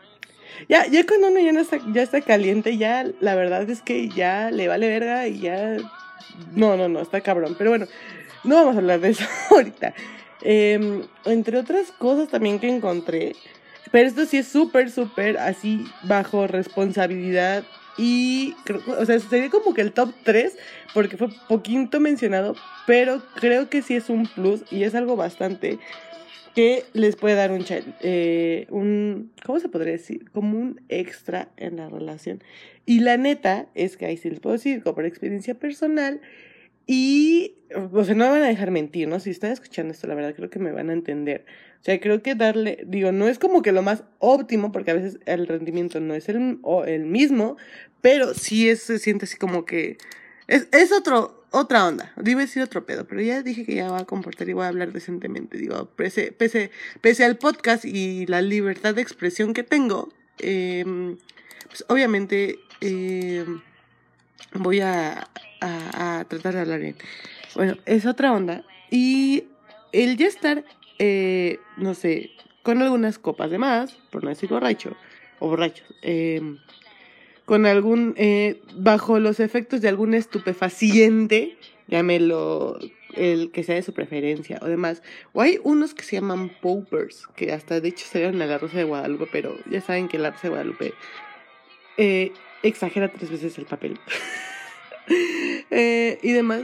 Ya, 0.68 0.86
ya 0.86 1.06
cuando 1.06 1.28
uno 1.28 1.40
ya, 1.40 1.52
no 1.52 1.60
está, 1.60 1.78
ya 1.92 2.02
está 2.02 2.20
caliente, 2.20 2.76
ya 2.76 3.06
la 3.20 3.34
verdad 3.36 3.68
es 3.70 3.80
que 3.80 4.08
ya 4.08 4.50
le 4.50 4.68
vale 4.68 4.88
verga 4.88 5.26
y 5.28 5.40
ya 5.40 5.76
no, 6.54 6.76
no, 6.76 6.88
no, 6.88 7.00
está 7.00 7.20
cabrón. 7.20 7.54
Pero 7.56 7.70
bueno, 7.70 7.86
no 8.44 8.56
vamos 8.56 8.74
a 8.74 8.78
hablar 8.78 9.00
de 9.00 9.10
eso 9.10 9.24
ahorita. 9.50 9.94
Em, 10.44 11.02
entre 11.24 11.56
otras 11.56 11.92
cosas 11.92 12.28
también 12.28 12.58
que 12.58 12.68
encontré, 12.68 13.36
pero 13.92 14.08
esto 14.08 14.26
sí 14.26 14.38
es 14.38 14.48
súper, 14.48 14.90
súper 14.90 15.38
así 15.38 15.84
bajo 16.02 16.46
responsabilidad 16.46 17.64
y, 17.96 18.54
o 18.98 19.04
sea, 19.04 19.20
sería 19.20 19.50
como 19.50 19.74
que 19.74 19.82
el 19.82 19.92
top 19.92 20.12
3 20.24 20.56
porque 20.94 21.16
fue 21.16 21.28
poquito 21.48 22.00
mencionado, 22.00 22.56
pero 22.86 23.22
creo 23.36 23.68
que 23.68 23.82
sí 23.82 23.94
es 23.94 24.08
un 24.08 24.26
plus 24.26 24.62
y 24.70 24.82
es 24.84 24.94
algo 24.94 25.14
bastante 25.14 25.78
que 26.54 26.84
les 26.92 27.16
puede 27.16 27.34
dar 27.34 27.50
un, 27.50 27.64
eh, 28.00 28.66
un, 28.70 29.32
¿cómo 29.44 29.58
se 29.60 29.68
podría 29.68 29.92
decir? 29.92 30.30
Como 30.32 30.58
un 30.58 30.80
extra 30.88 31.48
en 31.56 31.76
la 31.76 31.88
relación. 31.88 32.42
Y 32.84 33.00
la 33.00 33.16
neta 33.16 33.66
es 33.74 33.96
que 33.96 34.06
ahí 34.06 34.16
sí 34.16 34.28
les 34.28 34.40
puedo 34.40 34.54
decir, 34.54 34.82
como 34.82 34.96
por 34.96 35.06
experiencia 35.06 35.54
personal, 35.54 36.20
y, 36.86 37.54
o 37.92 38.04
sea, 38.04 38.14
no 38.14 38.24
me 38.26 38.30
van 38.30 38.42
a 38.42 38.48
dejar 38.48 38.70
mentir, 38.70 39.08
¿no? 39.08 39.20
Si 39.20 39.30
están 39.30 39.52
escuchando 39.52 39.92
esto, 39.92 40.06
la 40.06 40.14
verdad 40.14 40.34
creo 40.34 40.50
que 40.50 40.58
me 40.58 40.72
van 40.72 40.90
a 40.90 40.92
entender. 40.92 41.44
O 41.80 41.84
sea, 41.84 42.00
creo 42.00 42.22
que 42.22 42.34
darle, 42.34 42.84
digo, 42.86 43.12
no 43.12 43.28
es 43.28 43.38
como 43.38 43.62
que 43.62 43.72
lo 43.72 43.82
más 43.82 44.04
óptimo, 44.18 44.72
porque 44.72 44.92
a 44.92 44.94
veces 44.94 45.18
el 45.26 45.46
rendimiento 45.46 46.00
no 46.00 46.14
es 46.14 46.28
el, 46.28 46.58
o 46.62 46.84
el 46.84 47.04
mismo, 47.04 47.56
pero 48.00 48.34
sí 48.34 48.68
es, 48.68 48.82
se 48.82 48.98
siente 48.98 49.24
así 49.24 49.36
como 49.36 49.64
que 49.64 49.98
es, 50.46 50.68
es 50.72 50.92
otro, 50.92 51.46
otra 51.50 51.86
onda. 51.86 52.12
A 52.16 52.22
decir 52.22 52.62
otro 52.62 52.84
pedo, 52.84 53.06
pero 53.06 53.20
ya 53.20 53.42
dije 53.42 53.64
que 53.64 53.74
ya 53.74 53.90
va 53.90 54.00
a 54.00 54.04
comportar 54.04 54.48
y 54.48 54.52
voy 54.52 54.64
a 54.64 54.68
hablar 54.68 54.92
decentemente. 54.92 55.58
Digo, 55.58 55.86
pese, 55.96 56.32
pese, 56.32 56.70
pese 57.00 57.24
al 57.24 57.36
podcast 57.36 57.84
y 57.84 58.26
la 58.26 58.42
libertad 58.42 58.94
de 58.94 59.02
expresión 59.02 59.54
que 59.54 59.62
tengo, 59.62 60.12
eh, 60.38 60.84
pues 61.68 61.84
obviamente 61.88 62.58
eh, 62.80 63.44
voy 64.54 64.80
a, 64.80 65.28
a, 65.60 66.24
tratar 66.28 66.54
de 66.54 66.60
hablar 66.60 66.80
bien. 66.80 66.96
Bueno, 67.54 67.76
es 67.86 68.06
otra 68.06 68.32
onda. 68.32 68.64
Y 68.90 69.44
el 69.92 70.16
ya 70.16 70.26
estar, 70.26 70.64
eh, 70.98 71.58
no 71.76 71.94
sé, 71.94 72.30
con 72.62 72.82
algunas 72.82 73.18
copas 73.18 73.50
de 73.50 73.58
más, 73.58 73.92
por 74.10 74.22
no 74.22 74.30
decir 74.30 74.48
borracho, 74.48 74.96
o 75.38 75.48
borrachos, 75.48 75.86
eh, 76.02 76.56
con 77.44 77.66
algún, 77.66 78.14
eh, 78.16 78.62
bajo 78.76 79.18
los 79.18 79.40
efectos 79.40 79.80
de 79.80 79.88
algún 79.88 80.14
estupefaciente, 80.14 81.56
llámelo 81.88 82.78
el 83.14 83.50
que 83.50 83.62
sea 83.62 83.74
de 83.74 83.82
su 83.82 83.92
preferencia 83.92 84.58
o 84.62 84.66
demás. 84.66 85.02
O 85.32 85.42
hay 85.42 85.58
unos 85.62 85.94
que 85.94 86.04
se 86.04 86.16
llaman 86.16 86.50
poppers, 86.60 87.26
que 87.36 87.52
hasta 87.52 87.80
de 87.80 87.88
hecho 87.88 88.06
salieron 88.06 88.40
a 88.40 88.46
la 88.46 88.58
Rosa 88.58 88.78
de 88.78 88.84
Guadalupe, 88.84 89.26
pero 89.30 89.56
ya 89.70 89.80
saben 89.80 90.08
que 90.08 90.18
la 90.18 90.30
Rosa 90.30 90.42
de 90.44 90.48
Guadalupe 90.50 90.94
eh, 91.96 92.32
exagera 92.62 93.08
tres 93.08 93.30
veces 93.30 93.58
el 93.58 93.66
papel. 93.66 93.98
eh, 95.70 96.18
y 96.22 96.32
demás. 96.32 96.62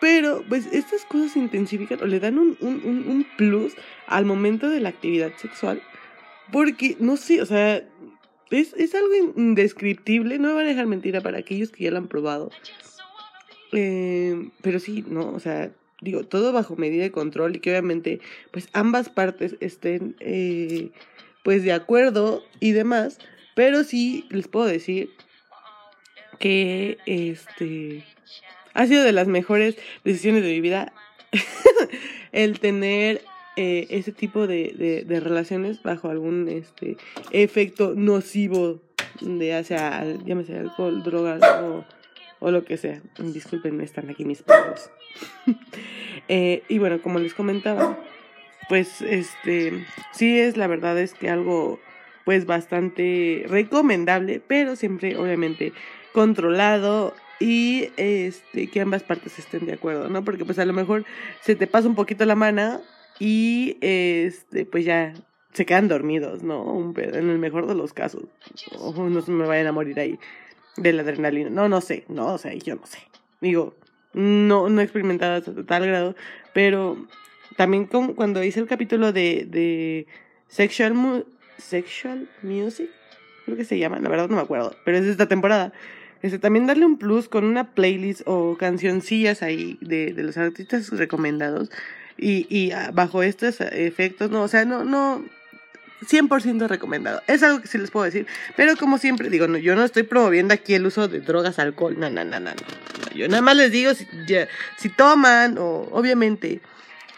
Pero, 0.00 0.44
pues, 0.48 0.66
estas 0.72 1.04
cosas 1.04 1.36
intensifican 1.36 2.00
o 2.00 2.06
le 2.06 2.20
dan 2.20 2.38
un, 2.38 2.56
un, 2.60 2.82
un 2.84 3.26
plus 3.36 3.74
al 4.06 4.24
momento 4.24 4.68
de 4.68 4.80
la 4.80 4.90
actividad 4.90 5.32
sexual. 5.36 5.82
Porque, 6.52 6.96
no 7.00 7.16
sé, 7.16 7.42
o 7.42 7.46
sea, 7.46 7.82
es, 8.50 8.74
es 8.74 8.94
algo 8.94 9.32
indescriptible, 9.36 10.38
no 10.38 10.48
me 10.48 10.54
van 10.54 10.66
a 10.66 10.68
dejar 10.68 10.86
mentira 10.86 11.20
para 11.20 11.38
aquellos 11.38 11.70
que 11.70 11.84
ya 11.84 11.90
lo 11.90 11.98
han 11.98 12.08
probado. 12.08 12.50
Eh, 13.72 14.50
pero 14.62 14.78
sí, 14.78 15.04
no, 15.06 15.30
o 15.30 15.40
sea, 15.40 15.70
digo, 16.00 16.24
todo 16.24 16.52
bajo 16.52 16.76
medida 16.76 17.02
de 17.02 17.10
control 17.10 17.56
y 17.56 17.60
que 17.60 17.70
obviamente, 17.70 18.20
pues 18.50 18.68
ambas 18.72 19.08
partes 19.08 19.56
estén, 19.60 20.16
eh, 20.20 20.90
pues 21.42 21.62
de 21.62 21.72
acuerdo 21.72 22.42
y 22.60 22.72
demás. 22.72 23.18
Pero 23.54 23.82
sí 23.84 24.24
les 24.30 24.48
puedo 24.48 24.66
decir 24.66 25.10
que 26.38 26.98
este 27.06 28.04
ha 28.74 28.86
sido 28.86 29.02
de 29.02 29.12
las 29.12 29.26
mejores 29.26 29.76
decisiones 30.04 30.42
de 30.42 30.50
mi 30.50 30.60
vida 30.60 30.92
el 32.32 32.60
tener 32.60 33.22
eh, 33.56 33.88
ese 33.90 34.12
tipo 34.12 34.46
de, 34.46 35.04
de, 35.04 35.20
relaciones 35.20 35.82
bajo 35.82 36.08
algún 36.08 36.48
este 36.48 36.96
efecto 37.32 37.94
nocivo 37.96 38.80
de 39.20 39.54
hacia 39.54 40.04
llámese 40.24 40.56
alcohol, 40.56 41.02
drogas 41.02 41.42
o, 41.42 41.84
o 42.38 42.50
lo 42.52 42.64
que 42.64 42.76
sea. 42.76 43.02
Disculpen, 43.18 43.80
están 43.80 44.10
aquí 44.10 44.24
mis 44.24 44.42
perros. 44.42 44.90
eh, 46.28 46.62
y 46.68 46.78
bueno, 46.78 47.02
como 47.02 47.18
les 47.18 47.34
comentaba, 47.34 47.98
pues 48.68 49.02
este 49.02 49.84
sí 50.12 50.38
es 50.38 50.56
la 50.56 50.68
verdad 50.68 50.96
es 50.98 51.14
que 51.14 51.28
algo 51.28 51.80
pues 52.24 52.46
bastante 52.46 53.44
recomendable, 53.48 54.40
pero 54.46 54.76
siempre 54.76 55.16
obviamente 55.16 55.72
controlado 56.18 57.14
y 57.38 57.90
este 57.96 58.66
que 58.66 58.80
ambas 58.80 59.04
partes 59.04 59.38
estén 59.38 59.66
de 59.66 59.74
acuerdo, 59.74 60.08
¿no? 60.08 60.24
Porque 60.24 60.44
pues 60.44 60.58
a 60.58 60.64
lo 60.64 60.72
mejor 60.72 61.04
se 61.42 61.54
te 61.54 61.68
pasa 61.68 61.86
un 61.86 61.94
poquito 61.94 62.24
la 62.24 62.34
mano 62.34 62.80
y 63.20 63.76
este 63.80 64.66
pues 64.66 64.84
ya 64.84 65.14
se 65.52 65.64
quedan 65.64 65.86
dormidos, 65.86 66.42
¿no? 66.42 66.92
en 66.96 67.30
el 67.30 67.38
mejor 67.38 67.68
de 67.68 67.76
los 67.76 67.92
casos. 67.92 68.24
O 68.80 69.08
no 69.08 69.22
se 69.22 69.30
me 69.30 69.46
vayan 69.46 69.68
a 69.68 69.72
morir 69.72 70.00
ahí 70.00 70.18
de 70.76 70.92
la 70.92 71.02
adrenalina. 71.02 71.50
No, 71.50 71.68
no 71.68 71.80
sé, 71.80 72.04
no, 72.08 72.34
o 72.34 72.38
sea, 72.38 72.52
yo 72.52 72.74
no 72.74 72.84
sé. 72.84 72.98
Digo, 73.40 73.76
no, 74.12 74.68
no 74.68 74.80
he 74.80 74.84
experimentado 74.84 75.36
hasta 75.36 75.64
tal 75.64 75.86
grado, 75.86 76.16
pero 76.52 76.96
también 77.56 77.86
como 77.86 78.16
cuando 78.16 78.42
hice 78.42 78.58
el 78.58 78.66
capítulo 78.66 79.12
de, 79.12 79.46
de 79.48 80.08
Sexual, 80.48 81.26
Sexual 81.58 82.28
Music, 82.42 82.90
creo 83.44 83.56
que 83.56 83.64
se 83.64 83.78
llama, 83.78 84.00
la 84.00 84.08
verdad 84.08 84.28
no 84.28 84.34
me 84.34 84.42
acuerdo, 84.42 84.74
pero 84.84 84.98
es 84.98 85.04
de 85.04 85.12
esta 85.12 85.28
temporada. 85.28 85.72
Este, 86.22 86.38
también 86.38 86.66
darle 86.66 86.84
un 86.84 86.98
plus 86.98 87.28
con 87.28 87.44
una 87.44 87.72
playlist 87.72 88.22
o 88.26 88.56
cancioncillas 88.58 89.42
ahí 89.42 89.78
de, 89.80 90.12
de 90.12 90.22
los 90.22 90.36
artistas 90.36 90.90
recomendados 90.90 91.70
y, 92.16 92.46
y 92.54 92.72
ah, 92.72 92.90
bajo 92.92 93.22
estos 93.22 93.60
efectos, 93.60 94.30
no, 94.30 94.42
o 94.42 94.48
sea, 94.48 94.64
no, 94.64 94.84
no, 94.84 95.24
100% 96.02 96.68
recomendado. 96.68 97.22
Es 97.26 97.42
algo 97.42 97.60
que 97.60 97.68
sí 97.68 97.78
les 97.78 97.90
puedo 97.90 98.04
decir. 98.04 98.26
Pero 98.56 98.76
como 98.76 98.98
siempre 98.98 99.30
digo, 99.30 99.46
no, 99.48 99.58
yo 99.58 99.74
no 99.74 99.84
estoy 99.84 100.04
promoviendo 100.04 100.54
aquí 100.54 100.74
el 100.74 100.86
uso 100.86 101.08
de 101.08 101.20
drogas, 101.20 101.58
alcohol. 101.58 101.96
No, 101.98 102.08
no, 102.10 102.24
no, 102.24 102.40
no. 102.40 102.50
Yo 103.14 103.28
nada 103.28 103.42
más 103.42 103.56
les 103.56 103.72
digo 103.72 103.94
si, 103.94 104.06
si 104.76 104.88
toman 104.90 105.58
o 105.58 105.88
obviamente 105.90 106.60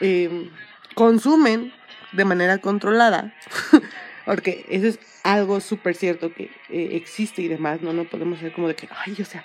em, 0.00 0.50
consumen 0.94 1.72
de 2.12 2.24
manera 2.24 2.58
controlada. 2.58 3.34
porque 4.30 4.64
eso 4.68 4.86
es 4.86 4.98
algo 5.24 5.60
súper 5.60 5.96
cierto 5.96 6.32
que 6.32 6.44
eh, 6.68 6.90
existe 6.92 7.42
y 7.42 7.48
demás. 7.48 7.82
No, 7.82 7.92
no 7.92 8.04
podemos 8.04 8.38
ser 8.38 8.52
como 8.52 8.68
de 8.68 8.76
que, 8.76 8.88
ay, 9.04 9.16
o 9.20 9.24
sea, 9.24 9.44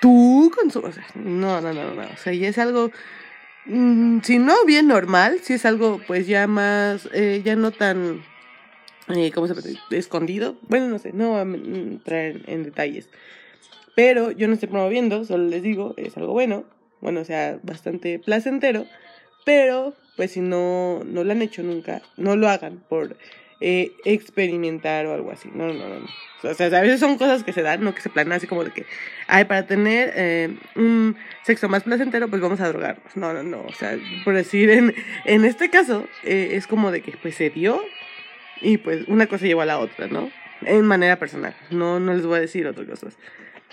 tú 0.00 0.52
consumes. 0.54 0.96
no, 1.14 1.60
no, 1.60 1.72
no, 1.72 1.94
no. 1.94 2.02
O 2.02 2.16
sea, 2.16 2.32
ya 2.32 2.48
es 2.48 2.58
algo 2.58 2.90
Mm, 3.66 4.20
si 4.22 4.38
no 4.38 4.64
bien 4.66 4.88
normal, 4.88 5.38
si 5.42 5.54
es 5.54 5.64
algo 5.64 5.98
pues 6.06 6.26
ya 6.26 6.46
más, 6.46 7.08
eh, 7.14 7.40
ya 7.44 7.56
no 7.56 7.70
tan, 7.70 8.22
eh, 9.08 9.30
¿cómo 9.32 9.46
se 9.46 9.54
puede 9.54 9.78
Escondido. 9.90 10.56
Bueno, 10.68 10.88
no 10.88 10.98
sé, 10.98 11.12
no 11.12 11.30
voy 11.30 11.38
a 11.38 11.42
entrar 11.42 12.42
en, 12.46 12.62
detalles. 12.64 13.08
Pero 13.96 14.32
yo 14.32 14.48
no 14.48 14.54
estoy 14.54 14.68
promoviendo, 14.68 15.24
solo 15.24 15.44
les 15.44 15.62
digo, 15.62 15.94
es 15.96 16.16
algo 16.16 16.32
bueno, 16.32 16.64
bueno, 17.00 17.20
o 17.20 17.24
sea, 17.24 17.58
bastante 17.62 18.18
placentero, 18.18 18.86
pero 19.44 19.94
pues 20.16 20.32
si 20.32 20.40
no, 20.40 21.02
no 21.04 21.24
lo 21.24 21.32
han 21.32 21.42
hecho 21.42 21.62
nunca, 21.62 22.02
no 22.16 22.36
lo 22.36 22.48
hagan 22.48 22.82
por 22.88 23.16
eh, 23.66 23.96
experimentar 24.04 25.06
o 25.06 25.14
algo 25.14 25.30
así. 25.30 25.50
No, 25.54 25.66
no, 25.68 25.72
no, 25.72 26.00
no. 26.00 26.50
O 26.50 26.52
sea, 26.52 26.66
a 26.66 26.82
veces 26.82 27.00
son 27.00 27.16
cosas 27.16 27.44
que 27.44 27.54
se 27.54 27.62
dan, 27.62 27.82
no 27.82 27.94
que 27.94 28.02
se 28.02 28.10
planean 28.10 28.36
así 28.36 28.46
como 28.46 28.62
de 28.62 28.72
que, 28.72 28.84
ay, 29.26 29.46
para 29.46 29.66
tener 29.66 30.12
eh, 30.16 30.54
un 30.76 31.16
sexo 31.44 31.66
más 31.70 31.82
placentero, 31.82 32.28
pues 32.28 32.42
vamos 32.42 32.60
a 32.60 32.68
drogarnos. 32.68 33.16
No, 33.16 33.32
no, 33.32 33.42
no. 33.42 33.62
O 33.62 33.72
sea, 33.72 33.96
por 34.22 34.34
decir, 34.34 34.68
en, 34.68 34.94
en 35.24 35.46
este 35.46 35.70
caso, 35.70 36.06
eh, 36.24 36.50
es 36.52 36.66
como 36.66 36.90
de 36.90 37.00
que 37.00 37.12
pues 37.12 37.36
se 37.36 37.48
dio 37.48 37.82
y 38.60 38.76
pues 38.76 39.08
una 39.08 39.28
cosa 39.28 39.46
llevó 39.46 39.62
a 39.62 39.66
la 39.66 39.78
otra, 39.78 40.08
¿no? 40.08 40.30
En 40.66 40.84
manera 40.84 41.18
personal. 41.18 41.56
No, 41.70 41.98
no 42.00 42.12
les 42.12 42.26
voy 42.26 42.36
a 42.36 42.40
decir 42.42 42.66
otras 42.66 42.86
cosas. 42.86 43.16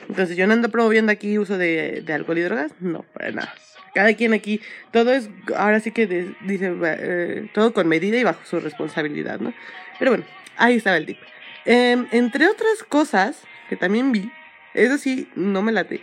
Entonces, 0.09 0.37
yo 0.37 0.47
no 0.47 0.53
ando 0.53 0.69
promoviendo 0.69 1.11
aquí 1.11 1.37
uso 1.37 1.57
de, 1.57 2.01
de 2.01 2.13
alcohol 2.13 2.37
y 2.37 2.41
drogas. 2.41 2.71
No, 2.79 3.03
para 3.13 3.31
nada. 3.31 3.53
Cada 3.93 4.13
quien 4.13 4.33
aquí, 4.33 4.61
todo 4.91 5.11
es, 5.11 5.29
ahora 5.55 5.79
sí 5.79 5.91
que 5.91 6.07
dice, 6.41 6.73
eh, 6.83 7.49
todo 7.53 7.73
con 7.73 7.87
medida 7.87 8.17
y 8.17 8.23
bajo 8.23 8.39
su 8.45 8.59
responsabilidad, 8.59 9.39
¿no? 9.39 9.53
Pero 9.99 10.11
bueno, 10.11 10.25
ahí 10.57 10.77
estaba 10.77 10.97
el 10.97 11.05
tip. 11.05 11.17
Em, 11.65 12.07
entre 12.11 12.47
otras 12.47 12.83
cosas 12.87 13.41
que 13.69 13.75
también 13.75 14.11
vi, 14.11 14.31
eso 14.73 14.97
sí, 14.97 15.29
no 15.35 15.61
me 15.61 15.73
late. 15.73 16.01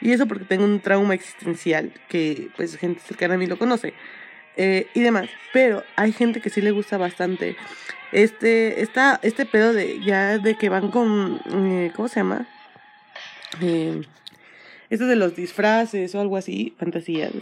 Y 0.00 0.12
eso 0.12 0.26
porque 0.26 0.46
tengo 0.46 0.64
un 0.64 0.80
trauma 0.80 1.14
existencial 1.14 1.92
que, 2.08 2.48
pues, 2.56 2.76
gente 2.78 3.00
cercana 3.00 3.34
a 3.34 3.38
mí 3.38 3.46
lo 3.46 3.58
conoce. 3.58 3.92
Eh, 4.56 4.86
y 4.94 5.00
demás. 5.00 5.28
Pero 5.52 5.84
hay 5.96 6.12
gente 6.12 6.40
que 6.40 6.50
sí 6.50 6.60
le 6.62 6.70
gusta 6.70 6.96
bastante 6.96 7.56
este, 8.12 8.82
esta, 8.82 9.20
este 9.22 9.46
pedo 9.46 9.72
de 9.72 10.00
ya 10.00 10.38
de 10.38 10.56
que 10.56 10.68
van 10.68 10.90
con, 10.90 11.40
eh, 11.52 11.92
¿cómo 11.94 12.08
se 12.08 12.20
llama? 12.20 12.48
Eh, 13.60 14.02
esto 14.88 15.06
de 15.06 15.16
los 15.16 15.36
disfraces 15.36 16.14
o 16.14 16.20
algo 16.20 16.36
así, 16.36 16.74
fantasías, 16.78 17.32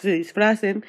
se 0.00 0.12
disfracen. 0.12 0.84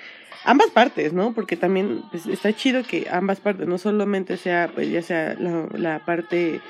Ambas 0.45 0.69
partes, 0.69 1.13
¿no? 1.13 1.33
Porque 1.33 1.57
también 1.57 2.03
pues, 2.11 2.25
está 2.27 2.53
chido 2.53 2.83
que 2.83 3.07
ambas 3.11 3.39
partes, 3.39 3.67
no 3.67 3.77
solamente 3.77 4.37
sea, 4.37 4.71
pues 4.73 4.89
ya 4.89 5.01
sea 5.01 5.35
la, 5.39 5.67
la 5.73 6.05
parte 6.05 6.61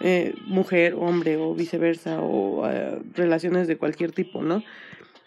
eh, 0.00 0.34
mujer, 0.46 0.94
hombre 0.98 1.36
o 1.36 1.54
viceversa, 1.54 2.20
o 2.20 2.66
uh, 2.66 3.02
relaciones 3.14 3.68
de 3.68 3.76
cualquier 3.78 4.12
tipo, 4.12 4.42
¿no? 4.42 4.62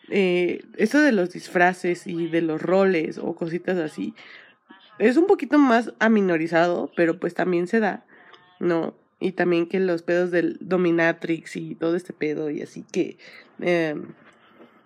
eh, 0.09 0.63
eso 0.77 1.01
de 1.01 1.12
los 1.12 1.31
disfraces 1.31 2.07
y 2.07 2.27
de 2.27 2.41
los 2.41 2.62
roles 2.62 3.17
o 3.17 3.36
cositas 3.36 3.77
así, 3.77 4.13
es 5.00 5.17
un 5.17 5.27
poquito 5.27 5.57
más 5.57 5.93
aminorizado, 6.00 6.91
pero 6.95 7.19
pues 7.19 7.33
también 7.33 7.67
se 7.67 7.79
da, 7.79 8.05
¿no? 8.59 8.95
Y 9.19 9.31
también 9.31 9.67
que 9.67 9.79
los 9.79 10.03
pedos 10.03 10.31
del 10.31 10.57
dominatrix 10.59 11.55
y 11.55 11.75
todo 11.75 11.95
este 11.95 12.13
pedo 12.13 12.50
y 12.50 12.62
así 12.62 12.83
que... 12.91 13.17
Eh, 13.62 13.95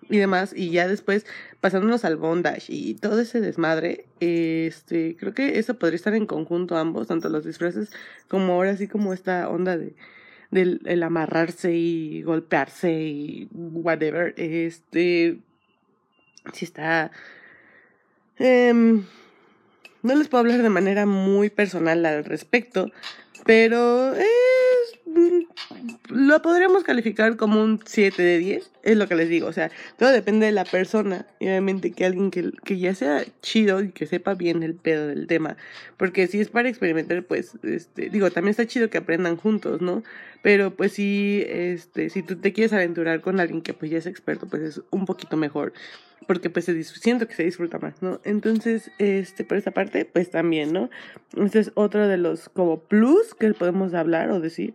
y 0.08 0.18
demás, 0.18 0.52
y 0.54 0.70
ya 0.70 0.88
después 0.88 1.24
pasándonos 1.60 2.04
al 2.04 2.16
bondage 2.16 2.66
y 2.68 2.94
todo 2.94 3.20
ese 3.20 3.40
desmadre, 3.40 4.04
este, 4.20 5.16
creo 5.16 5.32
que 5.32 5.58
eso 5.58 5.78
podría 5.78 5.96
estar 5.96 6.14
en 6.14 6.26
conjunto 6.26 6.76
ambos, 6.76 7.06
tanto 7.06 7.30
los 7.30 7.44
disfraces 7.44 7.90
como 8.28 8.52
ahora 8.52 8.76
sí 8.76 8.88
como 8.88 9.14
esta 9.14 9.48
onda 9.48 9.78
de 9.78 9.94
del 10.50 10.82
el 10.84 11.02
amarrarse 11.02 11.72
y 11.72 12.22
golpearse 12.22 12.92
y 12.92 13.48
whatever, 13.52 14.34
este, 14.36 15.38
si 16.52 16.64
está, 16.66 17.10
em, 18.36 19.04
no 20.02 20.14
les 20.14 20.28
puedo 20.28 20.40
hablar 20.42 20.62
de 20.62 20.68
manera 20.68 21.06
muy 21.06 21.48
personal 21.48 22.04
al 22.04 22.24
respecto, 22.24 22.90
pero 23.44 24.12
mm, 24.14 24.61
lo 26.08 26.42
podríamos 26.42 26.84
calificar 26.84 27.36
como 27.36 27.62
un 27.62 27.80
7 27.84 28.22
de 28.22 28.38
10, 28.38 28.70
es 28.82 28.96
lo 28.96 29.08
que 29.08 29.14
les 29.14 29.28
digo, 29.28 29.46
o 29.46 29.52
sea, 29.52 29.70
todo 29.98 30.10
depende 30.10 30.46
de 30.46 30.52
la 30.52 30.64
persona, 30.64 31.26
y 31.40 31.46
obviamente 31.46 31.92
que 31.92 32.04
alguien 32.04 32.30
que, 32.30 32.52
que 32.64 32.78
ya 32.78 32.94
sea 32.94 33.24
chido 33.40 33.82
y 33.82 33.90
que 33.90 34.06
sepa 34.06 34.34
bien 34.34 34.62
el 34.62 34.74
pedo 34.74 35.06
del 35.06 35.26
tema, 35.26 35.56
porque 35.96 36.26
si 36.26 36.40
es 36.40 36.48
para 36.48 36.68
experimentar, 36.68 37.24
pues, 37.24 37.52
este, 37.62 38.10
digo, 38.10 38.30
también 38.30 38.50
está 38.50 38.66
chido 38.66 38.90
que 38.90 38.98
aprendan 38.98 39.36
juntos, 39.36 39.80
¿no? 39.80 40.02
Pero 40.42 40.74
pues 40.74 40.92
si, 40.92 41.44
este, 41.46 42.10
si 42.10 42.22
tú 42.22 42.36
te 42.36 42.52
quieres 42.52 42.72
aventurar 42.72 43.20
con 43.20 43.38
alguien 43.38 43.62
que 43.62 43.74
pues 43.74 43.92
ya 43.92 43.98
es 43.98 44.06
experto, 44.06 44.48
pues 44.48 44.62
es 44.62 44.80
un 44.90 45.06
poquito 45.06 45.36
mejor 45.36 45.72
porque 46.26 46.50
pues 46.50 46.64
se 46.64 46.84
siento 46.84 47.26
que 47.26 47.34
se 47.34 47.44
disfruta 47.44 47.78
más, 47.78 48.02
¿no? 48.02 48.20
Entonces, 48.24 48.90
este, 48.98 49.44
por 49.44 49.56
esta 49.56 49.70
parte, 49.70 50.04
pues 50.04 50.30
también, 50.30 50.72
¿no? 50.72 50.90
Este 51.36 51.60
es 51.60 51.72
otro 51.74 52.08
de 52.08 52.16
los 52.16 52.48
como 52.48 52.80
plus 52.80 53.34
que 53.34 53.52
podemos 53.54 53.94
hablar 53.94 54.30
o 54.30 54.40
decir, 54.40 54.74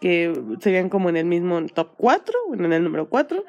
que 0.00 0.32
serían 0.60 0.88
como 0.88 1.08
en 1.08 1.16
el 1.16 1.26
mismo 1.26 1.64
top 1.66 1.90
4, 1.96 2.34
bueno, 2.48 2.64
en 2.66 2.72
el 2.72 2.84
número 2.84 3.08
4, 3.08 3.44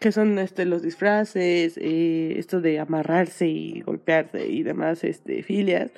que 0.00 0.12
son 0.12 0.38
este 0.38 0.64
los 0.64 0.82
disfraces, 0.82 1.76
eh, 1.76 2.34
esto 2.38 2.60
de 2.60 2.78
amarrarse 2.78 3.46
y 3.46 3.80
golpearse 3.82 4.48
y 4.48 4.62
demás, 4.62 5.04
este, 5.04 5.42
filias. 5.42 5.90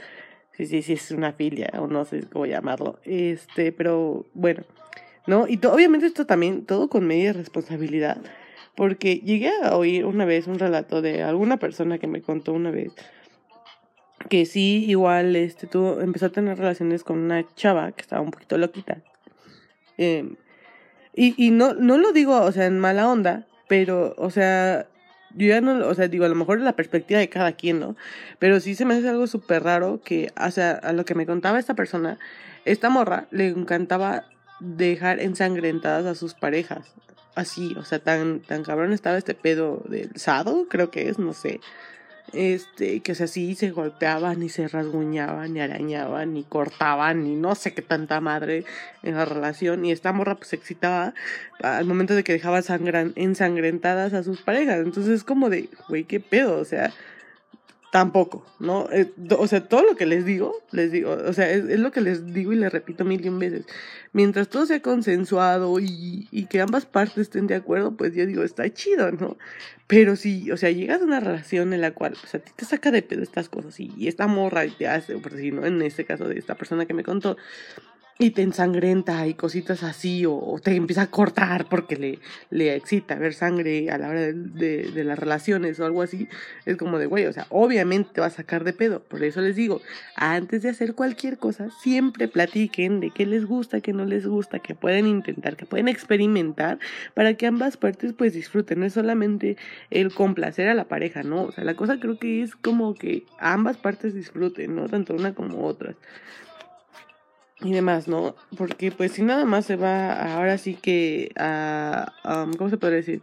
Sí, 0.52 0.66
sí, 0.66 0.82
sí, 0.82 0.94
es 0.94 1.10
una 1.12 1.32
filia, 1.32 1.70
o 1.78 1.86
no 1.86 2.04
sé 2.04 2.24
cómo 2.30 2.46
llamarlo. 2.46 2.98
Este, 3.04 3.72
pero 3.72 4.26
bueno, 4.34 4.64
¿no? 5.26 5.46
Y 5.48 5.58
obviamente 5.64 6.06
esto 6.06 6.26
también, 6.26 6.66
todo 6.66 6.88
con 6.88 7.06
media 7.06 7.32
responsabilidad 7.32 8.20
porque 8.74 9.16
llegué 9.16 9.50
a 9.62 9.76
oír 9.76 10.06
una 10.06 10.24
vez 10.24 10.46
un 10.46 10.58
relato 10.58 11.02
de 11.02 11.22
alguna 11.22 11.58
persona 11.58 11.98
que 11.98 12.06
me 12.06 12.22
contó 12.22 12.52
una 12.52 12.70
vez 12.70 12.92
que 14.28 14.46
sí, 14.46 14.84
igual, 14.88 15.36
este, 15.36 15.66
tuvo, 15.66 16.00
empezó 16.00 16.26
a 16.26 16.32
tener 16.32 16.56
relaciones 16.56 17.02
con 17.02 17.18
una 17.18 17.44
chava 17.54 17.92
que 17.92 18.02
estaba 18.02 18.22
un 18.22 18.30
poquito 18.30 18.56
loquita. 18.56 19.02
Em, 19.98 20.36
y, 21.14 21.34
y 21.36 21.50
no, 21.50 21.74
no 21.74 21.98
lo 21.98 22.12
digo, 22.12 22.40
o 22.40 22.52
sea, 22.52 22.66
en 22.66 22.78
mala 22.78 23.08
onda, 23.08 23.46
pero, 23.68 24.14
o 24.16 24.30
sea, 24.30 24.86
yo 25.34 25.48
ya 25.48 25.60
no, 25.60 25.86
o 25.86 25.94
sea, 25.94 26.08
digo, 26.08 26.24
a 26.24 26.28
lo 26.28 26.34
mejor 26.34 26.60
la 26.60 26.76
perspectiva 26.76 27.20
de 27.20 27.28
cada 27.28 27.52
quien, 27.52 27.80
¿no? 27.80 27.96
Pero 28.38 28.60
sí 28.60 28.74
se 28.74 28.84
me 28.84 28.94
hace 28.94 29.08
algo 29.08 29.26
súper 29.26 29.62
raro 29.62 30.00
que, 30.04 30.32
o 30.40 30.50
sea, 30.50 30.72
a 30.72 30.92
lo 30.92 31.04
que 31.04 31.14
me 31.14 31.26
contaba 31.26 31.58
esta 31.58 31.74
persona, 31.74 32.18
esta 32.64 32.90
morra 32.90 33.26
le 33.30 33.48
encantaba 33.48 34.24
dejar 34.60 35.20
ensangrentadas 35.20 36.06
a 36.06 36.14
sus 36.14 36.34
parejas 36.34 36.94
así, 37.34 37.74
o 37.78 37.84
sea, 37.84 37.98
tan, 37.98 38.40
tan 38.40 38.62
cabrón 38.62 38.92
estaba 38.92 39.16
este 39.16 39.34
pedo 39.34 39.82
del 39.88 40.10
sado, 40.16 40.66
creo 40.68 40.90
que 40.90 41.08
es, 41.08 41.18
no 41.18 41.32
sé. 41.32 41.60
Este, 42.32 43.00
que 43.00 43.12
o 43.12 43.14
sea, 43.14 43.26
sí 43.26 43.54
se 43.54 43.70
golpeaban, 43.70 44.40
ni 44.40 44.48
se 44.48 44.66
rasguñaban, 44.66 45.52
ni 45.52 45.60
arañaban, 45.60 46.32
ni 46.32 46.44
cortaban, 46.44 47.24
ni 47.24 47.34
no 47.36 47.54
sé 47.54 47.74
qué 47.74 47.82
tanta 47.82 48.20
madre 48.20 48.64
en 49.02 49.16
la 49.16 49.26
relación. 49.26 49.84
Y 49.84 49.92
esta 49.92 50.12
morra 50.12 50.36
pues 50.36 50.48
se 50.48 50.56
excitaba 50.56 51.12
al 51.62 51.84
momento 51.84 52.14
de 52.14 52.24
que 52.24 52.32
dejaba 52.32 52.62
sangran, 52.62 53.12
ensangrentadas 53.16 54.14
a 54.14 54.22
sus 54.22 54.40
parejas. 54.40 54.78
Entonces 54.78 55.12
es 55.12 55.24
como 55.24 55.50
de, 55.50 55.68
güey, 55.88 56.04
qué 56.04 56.20
pedo, 56.20 56.58
o 56.58 56.64
sea, 56.64 56.92
tampoco, 57.92 58.42
¿no? 58.58 58.88
Eh, 58.90 59.12
o 59.36 59.46
sea, 59.46 59.68
todo 59.68 59.82
lo 59.82 59.96
que 59.96 60.06
les 60.06 60.24
digo, 60.24 60.56
les 60.70 60.90
digo, 60.90 61.12
o 61.12 61.32
sea, 61.34 61.50
es, 61.50 61.78
lo 61.78 61.92
que 61.92 62.00
les 62.00 62.32
digo 62.32 62.54
y 62.54 62.56
les 62.56 62.72
repito 62.72 63.04
mil 63.04 63.22
y 63.22 63.28
un 63.28 63.38
veces. 63.38 63.66
Mientras 64.14 64.48
todo 64.48 64.64
sea 64.64 64.80
consensuado 64.80 65.78
y, 65.78 66.26
y, 66.30 66.46
que 66.46 66.62
ambas 66.62 66.86
partes 66.86 67.18
estén 67.18 67.46
de 67.46 67.54
acuerdo, 67.54 67.94
pues 67.94 68.14
yo 68.14 68.24
digo, 68.24 68.44
está 68.44 68.72
chido, 68.72 69.12
¿no? 69.12 69.36
Pero 69.88 70.16
si, 70.16 70.50
o 70.50 70.56
sea, 70.56 70.70
llegas 70.70 71.02
a 71.02 71.04
una 71.04 71.20
relación 71.20 71.74
en 71.74 71.82
la 71.82 71.90
cual, 71.90 72.14
o 72.14 72.26
sea, 72.26 72.40
a 72.40 72.42
ti 72.42 72.52
te 72.56 72.64
saca 72.64 72.90
de 72.90 73.02
pedo 73.02 73.22
estas 73.22 73.50
cosas 73.50 73.78
y, 73.78 73.92
y 73.98 74.08
esta 74.08 74.26
morra 74.26 74.66
te 74.66 74.88
hace, 74.88 75.18
por 75.18 75.36
si 75.36 75.50
no, 75.50 75.66
en 75.66 75.82
este 75.82 76.06
caso 76.06 76.26
de 76.26 76.38
esta 76.38 76.54
persona 76.54 76.86
que 76.86 76.94
me 76.94 77.04
contó, 77.04 77.36
y 78.22 78.30
te 78.30 78.42
ensangrenta 78.42 79.26
y 79.26 79.34
cositas 79.34 79.82
así, 79.82 80.24
o, 80.26 80.60
te 80.62 80.76
empieza 80.76 81.02
a 81.02 81.06
cortar 81.08 81.66
porque 81.68 81.96
le, 81.96 82.18
le 82.50 82.76
excita 82.76 83.16
ver 83.16 83.34
sangre 83.34 83.90
a 83.90 83.98
la 83.98 84.08
hora 84.08 84.20
de, 84.20 84.32
de, 84.32 85.04
las 85.04 85.18
relaciones 85.18 85.80
o 85.80 85.84
algo 85.84 86.02
así, 86.02 86.28
es 86.64 86.76
como 86.76 87.00
de, 87.00 87.06
güey, 87.06 87.26
o 87.26 87.32
sea, 87.32 87.46
obviamente 87.48 88.10
te 88.14 88.20
va 88.20 88.28
a 88.28 88.30
sacar 88.30 88.62
de 88.62 88.74
pedo. 88.74 89.02
Por 89.02 89.24
eso 89.24 89.40
les 89.40 89.56
digo, 89.56 89.82
antes 90.14 90.62
de 90.62 90.68
hacer 90.68 90.94
cualquier 90.94 91.36
cosa, 91.38 91.70
siempre 91.82 92.28
platiquen 92.28 93.00
de 93.00 93.10
qué 93.10 93.26
les 93.26 93.44
gusta, 93.44 93.80
qué 93.80 93.92
no 93.92 94.04
les 94.04 94.24
gusta, 94.24 94.60
que 94.60 94.76
pueden 94.76 95.08
intentar, 95.08 95.56
que 95.56 95.66
pueden 95.66 95.88
experimentar, 95.88 96.78
para 97.14 97.34
que 97.34 97.48
ambas 97.48 97.76
partes 97.76 98.12
pues 98.12 98.34
disfruten. 98.34 98.78
No 98.78 98.86
es 98.86 98.92
solamente 98.92 99.56
el 99.90 100.14
complacer 100.14 100.68
a 100.68 100.74
la 100.74 100.84
pareja, 100.84 101.24
¿no? 101.24 101.42
O 101.42 101.50
sea, 101.50 101.64
la 101.64 101.74
cosa 101.74 101.98
creo 101.98 102.20
que 102.20 102.42
es 102.42 102.54
como 102.54 102.94
que 102.94 103.24
ambas 103.40 103.78
partes 103.78 104.14
disfruten, 104.14 104.76
¿no? 104.76 104.88
Tanto 104.88 105.12
una 105.12 105.34
como 105.34 105.66
otras 105.66 105.96
y 107.64 107.72
demás, 107.72 108.08
¿no? 108.08 108.34
Porque 108.56 108.90
pues 108.90 109.12
si 109.12 109.22
nada 109.22 109.44
más 109.44 109.66
se 109.66 109.76
va 109.76 110.34
ahora 110.34 110.58
sí 110.58 110.74
que 110.74 111.32
a, 111.36 112.12
¿cómo 112.56 112.70
se 112.70 112.76
puede 112.76 112.96
decir? 112.96 113.22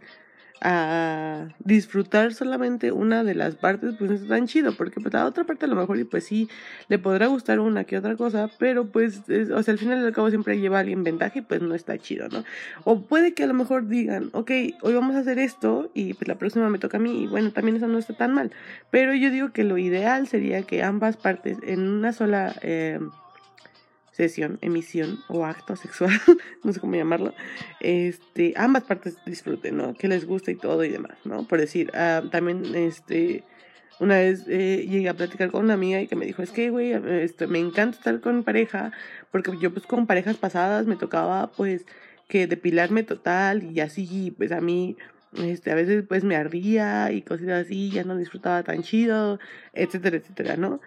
a 0.62 1.48
disfrutar 1.58 2.34
solamente 2.34 2.92
una 2.92 3.24
de 3.24 3.34
las 3.34 3.54
partes, 3.54 3.94
pues 3.98 4.10
no 4.10 4.16
es 4.16 4.28
tan 4.28 4.46
chido, 4.46 4.72
porque 4.76 5.00
pues 5.00 5.12
la 5.14 5.24
otra 5.24 5.44
parte 5.44 5.64
a 5.64 5.68
lo 5.68 5.76
mejor 5.76 5.98
y 5.98 6.04
pues 6.04 6.24
sí 6.24 6.48
le 6.88 6.98
podrá 6.98 7.28
gustar 7.28 7.60
una 7.60 7.84
que 7.84 7.96
otra 7.96 8.16
cosa, 8.16 8.50
pero 8.58 8.86
pues, 8.86 9.22
o 9.54 9.62
sea, 9.62 9.72
al 9.72 9.78
final 9.78 10.02
del 10.02 10.12
cabo 10.12 10.28
siempre 10.28 10.60
lleva 10.60 10.76
a 10.78 10.80
alguien 10.80 11.02
ventaja 11.02 11.38
y 11.38 11.42
pues 11.42 11.62
no 11.62 11.74
está 11.74 11.96
chido, 11.98 12.28
¿no? 12.28 12.44
O 12.84 13.00
puede 13.00 13.32
que 13.32 13.44
a 13.44 13.46
lo 13.46 13.54
mejor 13.54 13.88
digan, 13.88 14.28
ok, 14.32 14.50
hoy 14.82 14.94
vamos 14.94 15.16
a 15.16 15.20
hacer 15.20 15.38
esto 15.38 15.90
y 15.94 16.12
pues 16.14 16.28
la 16.28 16.36
próxima 16.36 16.68
me 16.68 16.78
toca 16.78 16.98
a 16.98 17.00
mí 17.00 17.22
y 17.22 17.26
bueno, 17.26 17.52
también 17.52 17.76
eso 17.76 17.88
no 17.88 17.98
está 17.98 18.14
tan 18.14 18.34
mal, 18.34 18.52
pero 18.90 19.14
yo 19.14 19.30
digo 19.30 19.52
que 19.52 19.64
lo 19.64 19.78
ideal 19.78 20.28
sería 20.28 20.62
que 20.62 20.82
ambas 20.82 21.16
partes 21.16 21.58
en 21.62 21.88
una 21.88 22.12
sola... 22.12 22.54
Eh, 22.60 23.00
emisión 24.60 25.20
o 25.28 25.44
acto 25.44 25.76
sexual, 25.76 26.12
no 26.64 26.72
sé 26.72 26.80
cómo 26.80 26.94
llamarlo, 26.94 27.34
este, 27.80 28.54
ambas 28.56 28.84
partes 28.84 29.16
disfruten, 29.24 29.76
¿no? 29.76 29.94
Que 29.94 30.08
les 30.08 30.26
guste 30.26 30.52
y 30.52 30.56
todo 30.56 30.84
y 30.84 30.88
demás, 30.88 31.18
¿no? 31.24 31.46
Por 31.46 31.60
decir, 31.60 31.90
ah, 31.94 32.22
también, 32.30 32.74
este, 32.74 33.44
una 33.98 34.16
vez 34.16 34.44
eh, 34.48 34.86
llegué 34.88 35.08
a 35.08 35.14
platicar 35.14 35.50
con 35.50 35.64
una 35.64 35.74
amiga 35.74 36.00
y 36.00 36.08
que 36.08 36.16
me 36.16 36.26
dijo, 36.26 36.42
es 36.42 36.50
que, 36.50 36.70
güey, 36.70 36.92
este, 36.92 37.46
me 37.46 37.58
encanta 37.58 37.98
estar 37.98 38.20
con 38.20 38.44
pareja, 38.44 38.92
porque 39.30 39.52
yo 39.60 39.72
pues 39.72 39.86
con 39.86 40.06
parejas 40.06 40.36
pasadas 40.36 40.86
me 40.86 40.96
tocaba 40.96 41.50
pues 41.52 41.84
que 42.28 42.46
depilarme 42.46 43.02
total 43.02 43.62
y 43.64 43.80
así, 43.80 44.34
pues 44.36 44.52
a 44.52 44.60
mí 44.60 44.96
este, 45.34 45.70
a 45.70 45.74
veces 45.74 46.04
pues 46.08 46.24
me 46.24 46.36
ardía 46.36 47.12
y 47.12 47.22
cositas 47.22 47.66
así, 47.66 47.90
ya 47.90 48.04
no 48.04 48.16
disfrutaba 48.16 48.62
tan 48.62 48.82
chido, 48.82 49.38
etcétera, 49.72 50.16
etcétera, 50.16 50.56
¿no? 50.56 50.80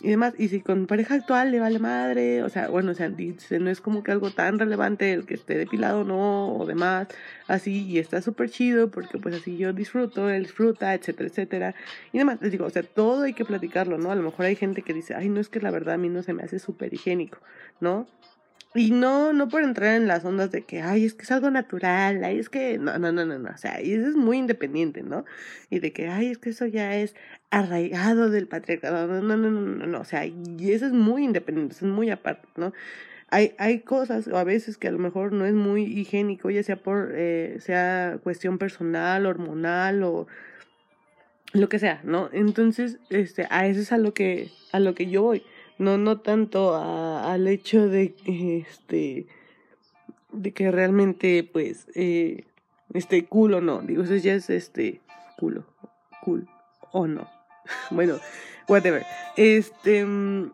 Y 0.00 0.08
demás. 0.08 0.34
Y 0.38 0.48
si 0.48 0.60
con 0.60 0.86
pareja 0.86 1.14
actual 1.14 1.50
le 1.50 1.60
vale 1.60 1.78
madre, 1.78 2.42
o 2.42 2.48
sea, 2.48 2.68
bueno, 2.68 2.92
o 2.92 2.94
sea, 2.94 3.08
no 3.08 3.70
es 3.70 3.80
como 3.80 4.02
que 4.02 4.12
algo 4.12 4.30
tan 4.30 4.58
relevante 4.58 5.12
el 5.12 5.26
que 5.26 5.34
esté 5.34 5.56
depilado 5.58 6.04
no, 6.04 6.54
o 6.56 6.66
demás, 6.66 7.08
así, 7.48 7.86
y 7.86 7.98
está 7.98 8.22
súper 8.22 8.50
chido 8.50 8.90
porque 8.90 9.18
pues 9.18 9.34
así 9.34 9.56
yo 9.56 9.72
disfruto, 9.72 10.30
él 10.30 10.44
disfruta, 10.44 10.94
etcétera, 10.94 11.28
etcétera. 11.28 11.74
Y 12.12 12.18
demás, 12.18 12.38
les 12.40 12.52
digo, 12.52 12.66
o 12.66 12.70
sea, 12.70 12.82
todo 12.82 13.22
hay 13.22 13.34
que 13.34 13.44
platicarlo, 13.44 13.98
¿no? 13.98 14.10
A 14.10 14.14
lo 14.14 14.22
mejor 14.22 14.46
hay 14.46 14.56
gente 14.56 14.82
que 14.82 14.94
dice, 14.94 15.14
ay, 15.14 15.28
no 15.28 15.40
es 15.40 15.48
que 15.48 15.60
la 15.60 15.70
verdad 15.70 15.94
a 15.94 15.98
mí 15.98 16.08
no 16.08 16.22
se 16.22 16.32
me 16.32 16.42
hace 16.42 16.58
súper 16.58 16.92
higiénico, 16.94 17.38
¿no? 17.80 18.06
Y 18.74 18.92
no, 18.92 19.32
no 19.32 19.48
por 19.48 19.64
entrar 19.64 19.96
en 19.96 20.06
las 20.06 20.24
ondas 20.24 20.52
de 20.52 20.62
que, 20.62 20.80
ay, 20.80 21.04
es 21.04 21.14
que 21.14 21.24
es 21.24 21.32
algo 21.32 21.50
natural, 21.50 22.22
ay, 22.22 22.38
es 22.38 22.48
que, 22.48 22.78
no, 22.78 22.96
no, 23.00 23.10
no, 23.10 23.24
no, 23.26 23.36
no, 23.36 23.50
o 23.50 23.56
sea, 23.56 23.82
y 23.82 23.92
eso 23.94 24.08
es 24.08 24.14
muy 24.14 24.38
independiente, 24.38 25.02
¿no? 25.02 25.24
Y 25.70 25.80
de 25.80 25.92
que, 25.92 26.06
ay, 26.08 26.28
es 26.28 26.38
que 26.38 26.50
eso 26.50 26.66
ya 26.66 26.96
es 26.96 27.16
arraigado 27.50 28.30
del 28.30 28.46
patriarcado, 28.46 29.08
no, 29.08 29.20
no, 29.22 29.36
no, 29.36 29.50
no, 29.50 29.60
no, 29.60 29.86
no, 29.86 30.00
o 30.00 30.04
sea, 30.04 30.24
y 30.24 30.70
eso 30.70 30.86
es 30.86 30.92
muy 30.92 31.24
independiente, 31.24 31.74
eso 31.74 31.86
es 31.86 31.92
muy 31.92 32.10
aparte, 32.10 32.46
¿no? 32.56 32.72
Hay, 33.28 33.54
hay 33.58 33.80
cosas, 33.80 34.28
o 34.28 34.36
a 34.36 34.44
veces 34.44 34.76
que 34.78 34.86
a 34.88 34.92
lo 34.92 34.98
mejor 35.00 35.32
no 35.32 35.46
es 35.46 35.54
muy 35.54 35.82
higiénico, 35.84 36.50
ya 36.50 36.62
sea 36.62 36.76
por, 36.76 37.12
eh, 37.14 37.56
sea 37.60 38.20
cuestión 38.22 38.58
personal, 38.58 39.26
hormonal 39.26 40.04
o 40.04 40.28
lo 41.52 41.68
que 41.68 41.80
sea, 41.80 42.00
¿no? 42.04 42.30
Entonces, 42.32 42.98
este, 43.10 43.48
a 43.50 43.66
eso 43.66 43.80
es 43.80 43.90
a 43.90 43.98
lo 43.98 44.14
que, 44.14 44.50
a 44.70 44.78
lo 44.78 44.94
que 44.94 45.06
yo 45.10 45.22
voy 45.22 45.42
no 45.80 45.98
no 45.98 46.20
tanto 46.20 46.76
al 46.76 47.48
hecho 47.48 47.88
de 47.88 48.14
este 48.26 49.26
de 50.32 50.52
que 50.52 50.70
realmente 50.70 51.42
pues 51.42 51.86
eh, 51.94 52.44
este 52.94 53.24
culo 53.24 53.60
no 53.60 53.80
digo 53.80 54.04
eso 54.04 54.14
ya 54.16 54.34
es 54.34 54.48
este 54.50 55.00
culo, 55.40 55.64
cool, 56.22 56.46
o 56.92 57.06
no. 57.06 57.26
bueno, 57.90 58.18
whatever. 58.68 59.04
Este... 59.36 60.04
Mm, 60.04 60.52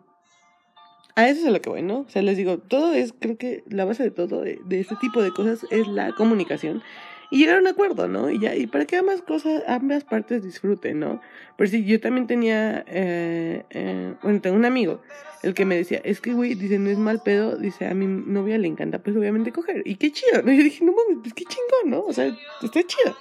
a 1.16 1.28
eso 1.28 1.40
es 1.40 1.46
a 1.46 1.50
lo 1.50 1.60
que 1.62 1.70
voy, 1.70 1.82
¿no? 1.82 2.00
O 2.00 2.08
sea, 2.08 2.20
les 2.20 2.36
digo, 2.36 2.58
todo 2.58 2.92
es, 2.92 3.14
creo 3.18 3.38
que 3.38 3.64
la 3.68 3.86
base 3.86 4.02
de 4.02 4.10
todo, 4.10 4.42
de 4.42 4.60
este 4.70 4.96
tipo 4.96 5.22
de 5.22 5.30
cosas, 5.30 5.66
es 5.70 5.88
la 5.88 6.12
comunicación 6.12 6.82
y 7.30 7.38
llegar 7.38 7.60
un 7.60 7.66
acuerdo, 7.66 8.08
¿no? 8.08 8.30
Y 8.30 8.38
ya, 8.38 8.54
y 8.54 8.66
para 8.66 8.84
que 8.84 8.96
ambas 8.96 9.22
cosas, 9.22 9.62
ambas 9.66 10.04
partes 10.04 10.42
disfruten, 10.42 11.00
¿no? 11.00 11.20
Por 11.56 11.68
si 11.68 11.84
yo 11.84 12.00
también 12.00 12.26
tenía, 12.26 12.84
eh, 12.86 13.64
eh, 13.70 14.14
bueno, 14.22 14.40
tengo 14.40 14.56
un 14.56 14.64
amigo, 14.64 15.00
el 15.42 15.54
que 15.54 15.64
me 15.64 15.76
decía, 15.76 16.00
es 16.04 16.20
que, 16.20 16.32
güey, 16.32 16.54
dice, 16.54 16.78
no 16.78 16.90
es 16.90 16.98
mal 16.98 17.22
pedo, 17.22 17.56
dice, 17.56 17.86
a 17.86 17.94
mi 17.94 18.06
novia 18.06 18.58
le 18.58 18.68
encanta, 18.68 18.98
pues 18.98 19.16
obviamente 19.16 19.52
coger, 19.52 19.82
y 19.84 19.96
qué 19.96 20.12
chido, 20.12 20.42
¿no? 20.42 20.52
Yo 20.52 20.62
dije, 20.62 20.84
no 20.84 20.92
mames, 20.92 21.18
pues 21.22 21.34
qué 21.34 21.44
chingón, 21.44 21.90
¿no? 21.90 22.00
O 22.00 22.12
sea, 22.12 22.26
está 22.62 22.82
chido. 22.82 23.16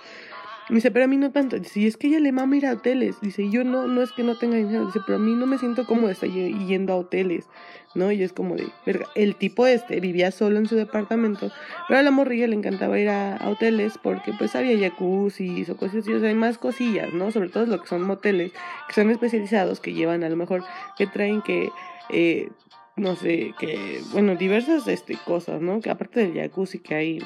Me 0.67 0.75
dice, 0.75 0.89
pero 0.89 1.06
a 1.06 1.08
mí 1.08 1.17
no 1.17 1.32
tanto. 1.32 1.60
Dice, 1.60 1.80
y 1.80 1.86
es 1.86 1.95
que 1.95 2.08
ella 2.08 2.19
le 2.19 2.32
mama 2.32 2.58
ir 2.58 2.65
a 2.65 2.73
hoteles. 2.73 3.21
Dice, 3.21 3.49
yo 3.49 3.63
no, 3.63 3.88
no 3.88 4.01
es 4.01 4.12
que 4.12 4.23
no 4.23 4.36
tenga 4.36 4.58
dinero. 4.58 4.88
Dice, 4.88 4.99
pero 5.06 5.17
a 5.17 5.21
mí 5.21 5.34
no 5.34 5.45
me 5.45 5.60
siento 5.60 5.86
cómodo 5.86 6.10
estar 6.10 6.30
yendo 6.30 6.93
a 6.93 6.95
hoteles. 6.95 7.47
¿No? 7.93 8.12
Y 8.12 8.23
es 8.23 8.34
como 8.34 8.56
de, 8.56 8.67
verga. 8.86 9.06
El 9.13 9.36
tipo 9.36 9.67
este 9.67 9.99
vivía 9.99 10.32
solo 10.32 10.58
en 10.58 10.65
su 10.65 10.75
departamento. 10.75 11.51
Pero 11.88 11.99
a 11.99 12.04
la 12.04 12.10
morrilla 12.10 12.47
le 12.47 12.56
encantaba 12.56 12.99
ir 12.99 13.10
a, 13.10 13.39
hoteles 13.47 13.99
porque 14.01 14.34
pues 14.34 14.56
había 14.56 14.78
jacuzzi 14.89 15.65
o 15.69 15.78
cosas 15.78 15.97
así. 15.97 16.13
O 16.13 16.19
sea, 16.19 16.30
hay 16.30 16.36
más 16.36 16.58
cosillas, 16.58 17.13
¿no? 17.13 17.32
Sobre 17.32 17.49
todo 17.49 17.67
lo 17.67 17.80
que 17.80 17.88
son 17.88 18.01
moteles, 18.01 18.51
que 18.88 18.93
son 18.93 19.12
especializados, 19.12 19.80
que 19.80 19.93
llevan 19.93 20.23
a 20.23 20.30
lo 20.30 20.36
mejor, 20.36 20.63
que 20.97 21.06
traen 21.06 21.41
que... 21.41 21.69
Eh, 22.10 22.49
no 22.97 23.17
sé, 23.17 23.54
que, 23.60 24.01
bueno, 24.13 24.36
diversas 24.36 24.88
este, 24.88 25.17
cosas, 25.17 25.62
¿no? 25.62 25.82
Que 25.82 25.89
aparte 25.89 26.21
del 26.21 26.34
jacuzzi 26.34 26.80
que 26.80 26.95
hay 26.95 27.19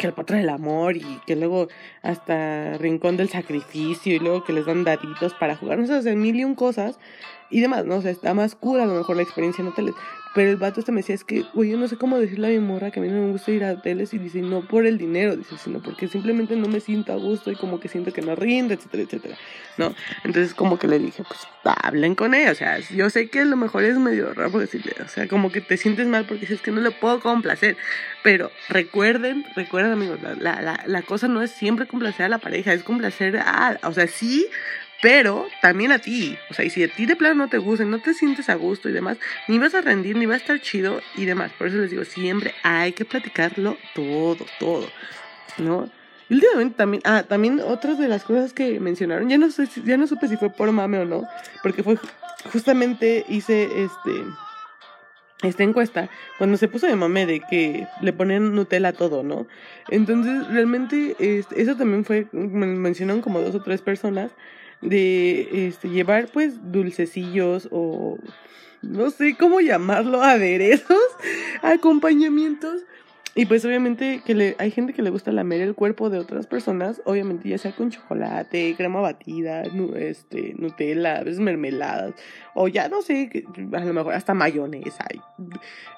que 0.00 0.06
el 0.06 0.14
patrón 0.14 0.40
del 0.40 0.48
amor 0.48 0.96
y 0.96 1.20
que 1.26 1.36
luego 1.36 1.68
hasta 2.02 2.78
rincón 2.78 3.16
del 3.16 3.28
sacrificio 3.28 4.14
y 4.14 4.18
luego 4.18 4.44
que 4.44 4.52
les 4.52 4.64
dan 4.64 4.82
daditos 4.82 5.34
para 5.34 5.56
jugar, 5.56 5.78
no 5.78 5.86
sé, 5.86 5.94
hacer 5.94 6.16
mil 6.16 6.36
y 6.36 6.44
un 6.44 6.54
cosas 6.54 6.98
y 7.50 7.60
demás, 7.60 7.84
¿no? 7.84 7.96
O 7.96 8.02
sea, 8.02 8.10
está 8.10 8.32
más 8.32 8.54
cool 8.54 8.80
a 8.80 8.86
lo 8.86 8.94
mejor 8.94 9.16
la 9.16 9.22
experiencia 9.22 9.60
en 9.62 9.68
hoteles. 9.68 9.94
Pero 10.34 10.50
el 10.50 10.56
vato 10.56 10.78
este 10.78 10.92
me 10.92 11.00
decía, 11.00 11.14
es 11.14 11.24
que, 11.24 11.44
güey, 11.54 11.70
yo 11.70 11.76
no 11.76 11.88
sé 11.88 11.96
cómo 11.96 12.18
decirle 12.18 12.46
a 12.46 12.50
mi 12.50 12.60
morra 12.60 12.90
que 12.90 13.00
a 13.00 13.02
mí 13.02 13.08
no 13.08 13.20
me 13.20 13.32
gusta 13.32 13.50
ir 13.50 13.64
a 13.64 13.72
hoteles 13.72 14.14
y 14.14 14.18
dice, 14.18 14.40
no 14.42 14.60
por 14.60 14.86
el 14.86 14.96
dinero, 14.96 15.36
dice, 15.36 15.56
sino 15.58 15.80
porque 15.82 16.06
simplemente 16.06 16.54
no 16.54 16.68
me 16.68 16.78
siento 16.78 17.12
a 17.12 17.16
gusto 17.16 17.50
y 17.50 17.56
como 17.56 17.80
que 17.80 17.88
siento 17.88 18.12
que 18.12 18.22
no 18.22 18.36
rinde, 18.36 18.74
etcétera, 18.74 19.02
etcétera, 19.02 19.36
¿no? 19.76 19.94
Entonces 20.22 20.54
como 20.54 20.78
que 20.78 20.86
le 20.86 21.00
dije, 21.00 21.24
pues 21.26 21.40
hablen 21.64 22.14
con 22.14 22.34
ella, 22.34 22.52
o 22.52 22.54
sea, 22.54 22.78
yo 22.78 23.10
sé 23.10 23.28
que 23.28 23.40
a 23.40 23.44
lo 23.44 23.56
mejor 23.56 23.84
es 23.84 23.98
medio 23.98 24.32
raro 24.32 24.58
decirle, 24.60 24.94
o 25.04 25.08
sea, 25.08 25.26
como 25.26 25.50
que 25.50 25.60
te 25.60 25.76
sientes 25.76 26.06
mal 26.06 26.26
porque 26.26 26.42
dices 26.42 26.62
que 26.62 26.70
no 26.70 26.80
le 26.80 26.92
puedo 26.92 27.18
complacer, 27.18 27.76
pero 28.22 28.52
recuerden, 28.68 29.44
recuerden 29.56 29.92
amigos, 29.92 30.20
la, 30.22 30.60
la, 30.62 30.84
la 30.86 31.02
cosa 31.02 31.26
no 31.26 31.42
es 31.42 31.50
siempre 31.50 31.86
complacer 31.86 32.26
a 32.26 32.28
la 32.28 32.38
pareja, 32.38 32.72
es 32.72 32.84
complacer 32.84 33.36
a, 33.38 33.80
o 33.82 33.92
sea, 33.92 34.06
sí, 34.06 34.46
pero 35.02 35.46
también 35.62 35.92
a 35.92 35.98
ti. 35.98 36.36
O 36.50 36.54
sea, 36.54 36.64
y 36.64 36.70
si 36.70 36.82
a 36.82 36.88
ti 36.88 37.06
de 37.06 37.16
plano 37.16 37.34
no 37.34 37.48
te 37.48 37.58
gusta, 37.58 37.84
no 37.84 38.00
te 38.00 38.14
sientes 38.14 38.48
a 38.48 38.54
gusto 38.54 38.88
y 38.88 38.92
demás, 38.92 39.18
ni 39.48 39.58
vas 39.58 39.74
a 39.74 39.80
rendir, 39.80 40.16
ni 40.16 40.26
va 40.26 40.34
a 40.34 40.38
estar 40.38 40.60
chido 40.60 41.00
y 41.16 41.24
demás. 41.24 41.52
Por 41.56 41.68
eso 41.68 41.78
les 41.78 41.90
digo, 41.90 42.04
siempre 42.04 42.54
hay 42.62 42.92
que 42.92 43.04
platicarlo 43.04 43.76
todo, 43.94 44.46
todo, 44.58 44.86
¿no? 45.58 45.90
Y 46.28 46.34
últimamente 46.34 46.76
también, 46.76 47.02
ah, 47.04 47.24
también 47.24 47.60
otras 47.60 47.98
de 47.98 48.06
las 48.06 48.22
cosas 48.22 48.52
que 48.52 48.78
mencionaron, 48.78 49.28
ya 49.28 49.36
no 49.36 49.50
sé, 49.50 49.68
ya 49.84 49.96
no 49.96 50.06
supe 50.06 50.28
si 50.28 50.36
fue 50.36 50.50
por 50.50 50.70
mame 50.70 50.98
o 50.98 51.04
no, 51.04 51.26
porque 51.62 51.82
fue 51.82 51.98
justamente 52.52 53.24
hice 53.28 53.68
este 53.82 54.12
esta 55.42 55.62
encuesta 55.62 56.10
cuando 56.38 56.56
se 56.56 56.68
puso 56.68 56.86
de 56.86 56.94
mame 56.96 57.26
de 57.26 57.40
que 57.40 57.86
le 58.02 58.12
ponen 58.12 58.54
Nutella 58.54 58.88
a 58.88 58.92
todo, 58.92 59.22
¿no? 59.22 59.46
Entonces, 59.88 60.46
realmente, 60.48 61.16
este, 61.18 61.62
eso 61.62 61.76
también 61.76 62.04
fue, 62.04 62.26
mencionaron 62.32 63.22
como 63.22 63.40
dos 63.40 63.54
o 63.54 63.62
tres 63.62 63.80
personas 63.80 64.30
de 64.80 65.68
este, 65.68 65.88
llevar 65.88 66.28
pues 66.32 66.54
dulcecillos 66.72 67.68
o 67.70 68.18
no 68.82 69.10
sé 69.10 69.36
cómo 69.38 69.60
llamarlo, 69.60 70.22
aderezos, 70.22 70.98
acompañamientos. 71.62 72.82
Y 73.34 73.46
pues 73.46 73.64
obviamente 73.64 74.22
que 74.24 74.34
le, 74.34 74.56
hay 74.58 74.72
gente 74.72 74.92
que 74.92 75.02
le 75.02 75.10
gusta 75.10 75.30
lamer 75.30 75.60
el 75.60 75.74
cuerpo 75.74 76.10
de 76.10 76.18
otras 76.18 76.48
personas, 76.48 77.00
obviamente 77.04 77.48
ya 77.48 77.58
sea 77.58 77.72
con 77.72 77.90
chocolate, 77.90 78.74
crema 78.76 79.00
batida, 79.00 79.62
este, 79.96 80.54
Nutella, 80.58 81.18
a 81.18 81.22
veces 81.22 81.38
mermeladas, 81.38 82.14
o 82.54 82.66
ya 82.66 82.88
no 82.88 83.02
sé, 83.02 83.30
a 83.72 83.84
lo 83.84 83.92
mejor 83.92 84.14
hasta 84.14 84.34
mayonesa, 84.34 85.04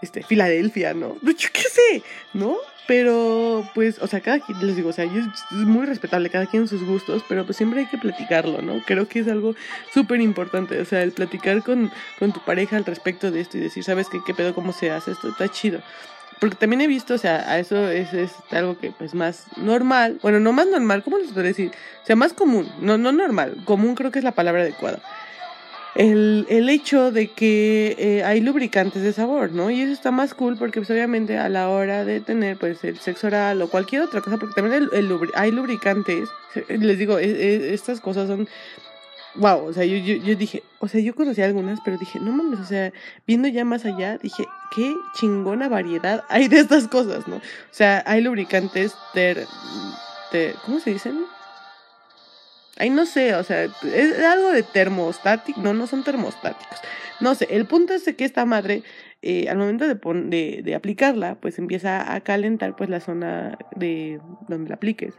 este, 0.03 0.23
Filadelfia, 0.23 0.93
¿no? 0.93 1.17
Yo 1.23 1.49
qué 1.53 1.63
sé, 1.63 2.03
¿no? 2.35 2.57
Pero, 2.87 3.67
pues, 3.75 3.99
o 4.01 4.07
sea, 4.07 4.21
cada 4.21 4.41
quien, 4.41 4.67
les 4.67 4.77
digo, 4.77 4.91
o 4.91 4.93
sea, 4.93 5.05
es 5.05 5.25
muy 5.53 5.87
respetable, 5.87 6.29
cada 6.29 6.47
quien 6.47 6.69
sus 6.69 6.85
gustos, 6.85 7.25
pero 7.29 7.47
pues 7.47 7.57
siempre 7.57 7.81
hay 7.81 7.87
que 7.87 7.97
platicarlo, 7.97 8.61
¿no? 8.61 8.83
Creo 8.85 9.09
que 9.09 9.21
es 9.21 9.29
algo 9.29 9.55
súper 9.95 10.21
importante, 10.21 10.79
o 10.81 10.85
sea, 10.85 11.03
el 11.03 11.13
platicar 11.13 11.63
con, 11.63 11.91
con 12.19 12.33
tu 12.33 12.45
pareja 12.45 12.77
al 12.77 12.85
respecto 12.85 13.31
de 13.31 13.41
esto 13.41 13.57
y 13.57 13.61
decir, 13.61 13.85
¿sabes 13.85 14.09
qué, 14.11 14.19
qué 14.27 14.35
pedo, 14.35 14.55
cómo 14.55 14.73
se 14.73 14.91
hace 14.91 15.13
esto? 15.13 15.29
Está 15.29 15.49
chido. 15.49 15.81
Porque 16.43 16.57
también 16.57 16.81
he 16.81 16.89
visto, 16.89 17.15
o 17.15 17.19
sea, 17.19 17.49
a 17.49 17.59
eso 17.61 17.89
es, 17.89 18.13
es 18.13 18.33
algo 18.51 18.77
que, 18.77 18.91
pues, 18.91 19.15
más 19.15 19.47
normal, 19.57 20.19
bueno, 20.23 20.41
no 20.41 20.53
más 20.53 20.67
normal, 20.67 21.05
¿cómo 21.05 21.19
les 21.19 21.29
puedo 21.29 21.47
decir? 21.47 21.71
O 22.03 22.07
sea, 22.07 22.17
más 22.17 22.33
común, 22.33 22.69
no, 22.81 22.99
no 22.99 23.13
normal, 23.13 23.63
común 23.65 23.95
creo 23.95 24.11
que 24.11 24.19
es 24.19 24.25
la 24.25 24.33
palabra 24.33 24.63
adecuada 24.63 24.99
el, 25.95 26.47
el 26.49 26.69
hecho 26.71 27.13
de 27.13 27.29
que 27.29 27.97
eh, 27.99 28.25
hay 28.25 28.41
lubricantes 28.41 29.03
de 29.03 29.13
sabor, 29.13 29.53
¿no? 29.53 29.71
Y 29.71 29.83
eso 29.83 29.93
está 29.93 30.11
más 30.11 30.35
cool 30.35 30.57
porque 30.57 30.81
pues 30.81 30.91
obviamente 30.91 31.37
a 31.39 31.49
la 31.49 31.69
hora 31.69 32.05
de 32.05 32.21
tener 32.21 32.57
pues 32.57 32.83
el 32.85 32.99
sexo 32.99 33.27
oral 33.27 33.61
o 33.61 33.69
cualquier 33.69 34.03
otra 34.03 34.23
cosa, 34.23 34.39
porque 34.39 34.55
también 34.55 34.89
el, 34.93 35.31
hay 35.35 35.51
lubricantes, 35.51 36.29
les 36.69 36.99
digo, 36.99 37.19
e, 37.19 37.27
e, 37.27 37.75
estas 37.75 38.01
cosas 38.01 38.29
son, 38.29 38.49
wow, 39.35 39.65
o 39.65 39.73
sea, 39.73 39.85
yo, 39.85 39.97
yo, 39.97 40.37
dije, 40.37 40.63
o 40.79 40.89
sea, 40.89 41.01
yo 41.01 41.15
conocí 41.15 41.41
algunas, 41.43 41.81
pero 41.85 41.97
dije, 41.99 42.21
no 42.21 42.33
mames, 42.33 42.61
o 42.61 42.65
sea, 42.65 42.93
viendo 43.27 43.49
ya 43.49 43.65
más 43.65 43.85
allá, 43.85 44.19
dije, 44.19 44.45
qué 44.75 44.95
chingona 45.15 45.69
variedad 45.69 46.25
hay 46.29 46.49
de 46.49 46.61
estas 46.61 46.89
cosas, 46.89 47.27
¿no? 47.29 47.37
O 47.37 47.41
sea, 47.71 48.03
hay 48.07 48.21
lubricantes 48.21 48.95
ter, 49.15 49.47
ter 50.31 50.55
¿cómo 50.65 50.81
se 50.81 50.93
dicen? 50.93 51.25
Ay, 52.79 52.91
no 52.91 53.07
sé, 53.07 53.35
o 53.35 53.45
sea, 53.45 53.65
es 53.65 54.25
algo 54.25 54.51
de 54.51 54.63
termostático. 54.63 55.61
No, 55.61 55.75
no 55.75 55.87
son 55.87 56.03
termostáticos. 56.05 56.79
No 57.21 57.35
sé, 57.35 57.47
el 57.51 57.67
punto 57.67 57.93
es 57.93 58.03
que 58.17 58.25
esta 58.25 58.47
madre, 58.47 58.83
eh, 59.21 59.49
al 59.49 59.59
momento 59.59 59.87
de, 59.87 59.95
de, 59.95 60.63
de, 60.65 60.75
aplicarla, 60.75 61.37
pues 61.37 61.59
empieza 61.59 62.13
a 62.13 62.21
calentar 62.23 62.75
pues 62.75 62.89
la 62.89 63.01
zona 63.01 63.59
de 63.77 64.21
donde 64.49 64.71
la 64.71 64.77
apliques. 64.77 65.15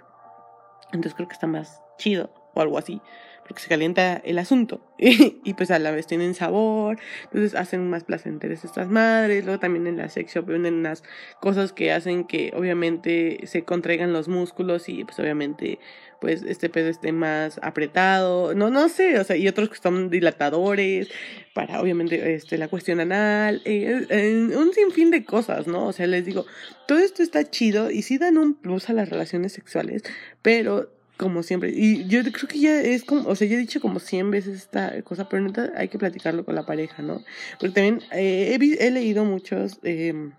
Entonces 0.88 1.14
creo 1.14 1.28
que 1.28 1.34
está 1.34 1.48
más 1.48 1.80
chido 1.98 2.34
o 2.54 2.62
algo 2.62 2.78
así 2.78 3.02
porque 3.48 3.62
se 3.62 3.70
calienta 3.70 4.22
el 4.24 4.40
asunto 4.40 4.82
y 4.98 5.54
pues 5.54 5.72
a 5.72 5.80
la 5.80 5.92
vez 5.92 6.08
tienen 6.08 6.34
sabor, 6.34 6.98
entonces 7.26 7.56
hacen 7.56 7.90
más 7.90 8.04
placenteras 8.04 8.64
estas 8.64 8.90
madres, 8.90 9.44
luego 9.46 9.60
también 9.60 9.88
en 9.88 9.98
la 9.98 10.10
sexo 10.10 10.44
venden 10.44 10.76
unas 10.76 11.04
cosas 11.40 11.74
que 11.74 11.92
hacen 11.92 12.26
que 12.26 12.54
obviamente 12.56 13.40
se 13.46 13.64
contraigan 13.64 14.14
los 14.14 14.28
músculos 14.28 14.90
y 14.90 15.04
pues 15.04 15.20
obviamente 15.20 15.80
pues 16.24 16.42
este 16.44 16.70
pedo 16.70 16.88
esté 16.88 17.12
más 17.12 17.60
apretado, 17.62 18.56
no, 18.56 18.70
no 18.70 18.88
sé, 18.88 19.20
o 19.20 19.26
sea, 19.26 19.36
y 19.36 19.46
otros 19.50 19.68
que 19.68 19.76
son 19.76 20.10
dilatadores 20.10 21.10
para 21.54 21.82
obviamente 21.82 22.34
este, 22.34 22.58
la 22.58 22.70
cuestión 22.70 23.02
anal, 23.02 23.62
eh, 23.66 24.50
un 24.58 24.74
sinfín 24.74 25.12
de 25.12 25.26
cosas, 25.26 25.68
¿no? 25.68 25.88
O 25.88 25.92
sea, 25.92 26.08
les 26.08 26.26
digo, 26.26 26.46
todo 26.88 27.00
esto 27.00 27.24
está 27.24 27.50
chido 27.50 27.92
y 27.92 28.04
sí 28.04 28.18
dan 28.20 28.38
un 28.38 28.54
plus 28.54 28.90
a 28.90 28.94
las 28.94 29.10
relaciones 29.10 29.52
sexuales, 29.52 30.04
pero 30.42 30.94
como 31.18 31.44
siempre. 31.44 31.72
Y 31.74 32.06
yo 32.08 32.22
creo 32.24 32.48
que 32.48 32.60
ya 32.60 32.82
es 32.82 33.04
como, 33.04 33.30
o 33.30 33.36
sea, 33.36 33.48
ya 33.48 33.56
he 33.56 33.60
dicho 33.60 33.80
como 33.80 34.00
100 34.00 34.32
veces 34.32 34.56
esta 34.56 35.02
cosa, 35.04 35.30
pero 35.30 35.44
neta 35.44 35.72
hay 35.76 35.88
que 35.88 36.00
platicarlo 36.00 36.46
con 36.46 36.56
la 36.56 36.66
pareja, 36.66 37.02
¿no? 37.02 37.24
Porque 37.60 37.74
también 37.74 38.02
eh, 38.12 38.58
he, 38.60 38.88
he, 38.88 38.92
leído 38.92 39.26
muchos 39.26 39.80
eh, 39.84 40.32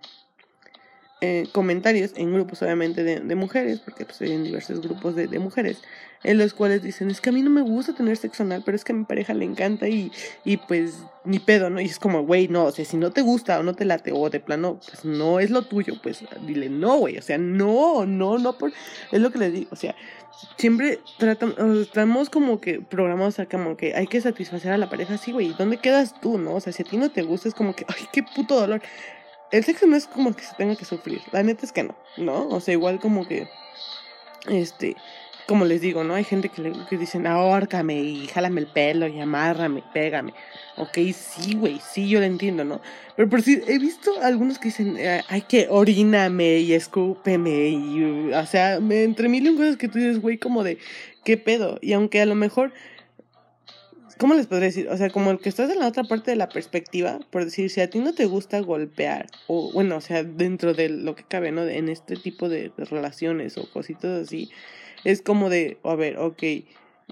eh, 1.26 1.48
comentarios 1.52 2.12
en 2.16 2.34
grupos, 2.34 2.60
obviamente, 2.60 3.02
de, 3.02 3.20
de 3.20 3.34
mujeres, 3.34 3.80
porque 3.80 4.04
pues, 4.04 4.20
en 4.20 4.44
diversos 4.44 4.82
grupos 4.82 5.16
de, 5.16 5.26
de, 5.26 5.38
mujeres, 5.38 5.78
en 6.22 6.36
los 6.36 6.52
cuales 6.52 6.82
dicen, 6.82 7.10
es 7.10 7.22
que 7.22 7.30
a 7.30 7.32
mí 7.32 7.40
no 7.40 7.48
me 7.48 7.62
gusta 7.62 7.94
tener 7.94 8.18
sexo 8.18 8.42
anal, 8.42 8.60
pero 8.62 8.76
es 8.76 8.84
que 8.84 8.92
a 8.92 8.94
mi 8.94 9.04
pareja 9.04 9.32
le 9.32 9.46
encanta 9.46 9.88
y, 9.88 10.12
y 10.44 10.58
pues 10.58 10.98
ni 11.24 11.38
pedo, 11.38 11.70
¿no? 11.70 11.80
Y 11.80 11.86
es 11.86 11.98
como, 11.98 12.26
güey, 12.26 12.48
no, 12.48 12.64
o 12.64 12.72
sea, 12.72 12.84
si 12.84 12.98
no 12.98 13.10
te 13.10 13.22
gusta 13.22 13.58
o 13.58 13.62
no 13.62 13.72
te 13.72 13.86
late 13.86 14.12
o 14.12 14.28
de 14.28 14.38
plano, 14.38 14.78
pues 14.86 15.06
no 15.06 15.40
es 15.40 15.48
lo 15.48 15.62
tuyo, 15.62 15.94
pues 16.02 16.22
dile 16.46 16.68
no, 16.68 16.98
güey, 16.98 17.16
o 17.16 17.22
sea, 17.22 17.38
no, 17.38 18.04
no, 18.04 18.36
no, 18.36 18.58
por... 18.58 18.70
es 19.10 19.20
lo 19.20 19.30
que 19.30 19.38
le 19.38 19.50
digo, 19.50 19.70
o 19.72 19.76
sea, 19.76 19.94
siempre 20.58 21.00
tratamos, 21.16 21.56
estamos 21.78 22.28
como 22.28 22.60
que 22.60 22.80
programados 22.80 23.38
a 23.38 23.46
como 23.46 23.78
que 23.78 23.94
hay 23.94 24.08
que 24.08 24.20
satisfacer 24.20 24.72
a 24.72 24.76
la 24.76 24.90
pareja 24.90 25.14
así, 25.14 25.32
güey, 25.32 25.54
¿dónde 25.58 25.78
quedas 25.78 26.20
tú, 26.20 26.36
no? 26.36 26.56
O 26.56 26.60
sea, 26.60 26.74
si 26.74 26.82
a 26.82 26.86
ti 26.86 26.98
no 26.98 27.10
te 27.10 27.22
gusta 27.22 27.48
es 27.48 27.54
como 27.54 27.74
que, 27.74 27.86
ay, 27.88 28.08
qué 28.12 28.22
puto 28.22 28.60
dolor. 28.60 28.82
El 29.50 29.64
sexo 29.64 29.86
no 29.86 29.96
es 29.96 30.06
como 30.06 30.34
que 30.34 30.42
se 30.42 30.54
tenga 30.54 30.76
que 30.76 30.84
sufrir, 30.84 31.20
la 31.32 31.42
neta 31.42 31.64
es 31.64 31.72
que 31.72 31.84
no, 31.84 31.94
¿no? 32.16 32.48
O 32.48 32.60
sea, 32.60 32.72
igual 32.72 32.98
como 32.98 33.26
que, 33.26 33.48
este, 34.48 34.96
como 35.46 35.64
les 35.64 35.80
digo, 35.80 36.04
¿no? 36.04 36.14
Hay 36.14 36.24
gente 36.24 36.48
que, 36.48 36.62
le, 36.62 36.72
que 36.88 36.96
dicen, 36.96 37.26
ahórcame 37.26 38.00
y 38.00 38.26
jálame 38.26 38.62
el 38.62 38.66
pelo 38.66 39.06
y 39.06 39.20
amárrame, 39.20 39.82
pégame. 39.92 40.32
Ok, 40.76 40.98
sí, 41.14 41.54
güey, 41.54 41.80
sí, 41.92 42.08
yo 42.08 42.20
lo 42.20 42.26
entiendo, 42.26 42.64
¿no? 42.64 42.80
Pero 43.16 43.28
por 43.28 43.42
si 43.42 43.62
he 43.66 43.78
visto 43.78 44.10
algunos 44.22 44.58
que 44.58 44.68
dicen, 44.68 44.96
hay 45.28 45.42
que 45.42 45.68
oríname 45.68 46.58
y 46.58 46.72
escúpeme 46.72 47.68
y, 47.68 48.32
o 48.32 48.46
sea, 48.46 48.80
me, 48.80 49.04
entre 49.04 49.28
mil 49.28 49.46
y 49.46 49.54
cosas 49.54 49.76
que 49.76 49.88
tú 49.88 49.98
dices, 49.98 50.20
güey, 50.20 50.38
como 50.38 50.64
de, 50.64 50.78
¿qué 51.24 51.36
pedo? 51.36 51.78
Y 51.82 51.92
aunque 51.92 52.20
a 52.20 52.26
lo 52.26 52.34
mejor 52.34 52.72
¿Cómo 54.18 54.34
les 54.34 54.46
podría 54.46 54.68
decir? 54.68 54.88
O 54.88 54.96
sea, 54.96 55.10
como 55.10 55.30
el 55.30 55.38
que 55.38 55.48
estás 55.48 55.70
en 55.70 55.78
la 55.80 55.88
otra 55.88 56.04
parte 56.04 56.30
de 56.30 56.36
la 56.36 56.48
perspectiva, 56.48 57.18
por 57.30 57.44
decir, 57.44 57.70
si 57.70 57.80
a 57.80 57.90
ti 57.90 57.98
no 57.98 58.14
te 58.14 58.26
gusta 58.26 58.60
golpear, 58.60 59.26
o 59.48 59.72
bueno, 59.72 59.96
o 59.96 60.00
sea, 60.00 60.22
dentro 60.22 60.74
de 60.74 60.88
lo 60.88 61.14
que 61.16 61.24
cabe, 61.24 61.50
¿no? 61.52 61.62
En 61.66 61.88
este 61.88 62.16
tipo 62.16 62.48
de, 62.48 62.72
relaciones 62.76 63.58
o 63.58 63.68
cositas 63.70 64.26
así, 64.26 64.50
es 65.04 65.20
como 65.20 65.50
de, 65.50 65.78
a 65.82 65.94
ver, 65.96 66.18
ok, 66.18 66.42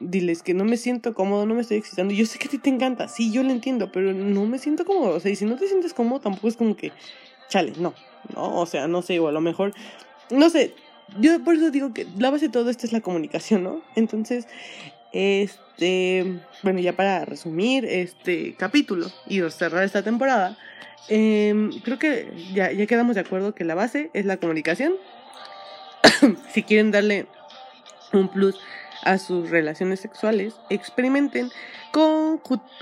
diles 0.01 0.43
que 0.43 0.55
no 0.55 0.65
me 0.65 0.77
siento 0.77 1.15
cómodo, 1.15 1.45
no 1.45 1.55
me 1.55 1.62
estoy 1.62 1.79
excitando. 1.79 2.15
Yo 2.15 2.25
sé 2.27 2.38
que 2.38 2.49
a 2.49 2.51
ti 2.51 2.59
te 2.59 2.71
encanta, 2.71 3.09
sí, 3.09 3.33
yo 3.33 3.43
lo 3.43 3.51
entiendo, 3.51 3.91
pero 3.91 4.12
no 4.12 4.47
me 4.47 4.59
siento 4.59 4.85
cómodo. 4.85 5.17
O 5.17 5.21
sea, 5.21 5.31
y 5.31 5.37
si 5.37 5.45
no 5.45 5.57
te 5.57 5.67
sientes 5.67 5.95
cómodo, 5.95 6.21
tampoco 6.21 6.49
es 6.49 6.57
como 6.57 6.77
que, 6.77 6.93
chale, 7.49 7.73
no, 7.79 7.95
no, 8.35 8.61
o 8.61 8.67
sea, 8.67 8.87
no 8.87 9.03
sé, 9.03 9.19
o 9.19 9.29
a 9.29 9.33
lo 9.33 9.41
mejor, 9.41 9.75
no 10.31 10.51
sé, 10.51 10.75
yo 11.21 11.43
por 11.43 11.55
eso 11.55 11.71
digo 11.71 11.93
que 11.93 12.07
la 12.19 12.31
base 12.31 12.47
de 12.47 12.53
todo 12.53 12.71
esto 12.71 12.87
es 12.87 12.93
la 12.93 13.01
comunicación, 13.01 13.65
¿no? 13.65 13.83
Entonces, 13.97 14.47
este, 15.12 15.61
bueno, 16.62 16.81
ya 16.81 16.92
para 16.95 17.25
resumir 17.25 17.85
este 17.85 18.55
capítulo 18.55 19.07
y 19.27 19.40
cerrar 19.51 19.85
esta 19.85 20.03
temporada, 20.03 20.57
em, 21.09 21.71
creo 21.83 21.99
que 21.99 22.29
ya, 22.53 22.73
ya 22.73 22.87
quedamos 22.87 23.14
de 23.14 23.23
acuerdo 23.23 23.55
que 23.55 23.64
la 23.64 23.75
base 23.75 24.11
es 24.14 24.25
la 24.25 24.37
comunicación. 24.37 24.95
si 26.53 26.62
quieren 26.62 26.90
darle 26.90 27.27
un 28.12 28.29
plus 28.29 28.59
a 29.03 29.19
sus 29.19 29.51
relaciones 29.51 30.01
sexuales, 30.01 30.55
experimenten 30.71 31.51
con 31.93 32.38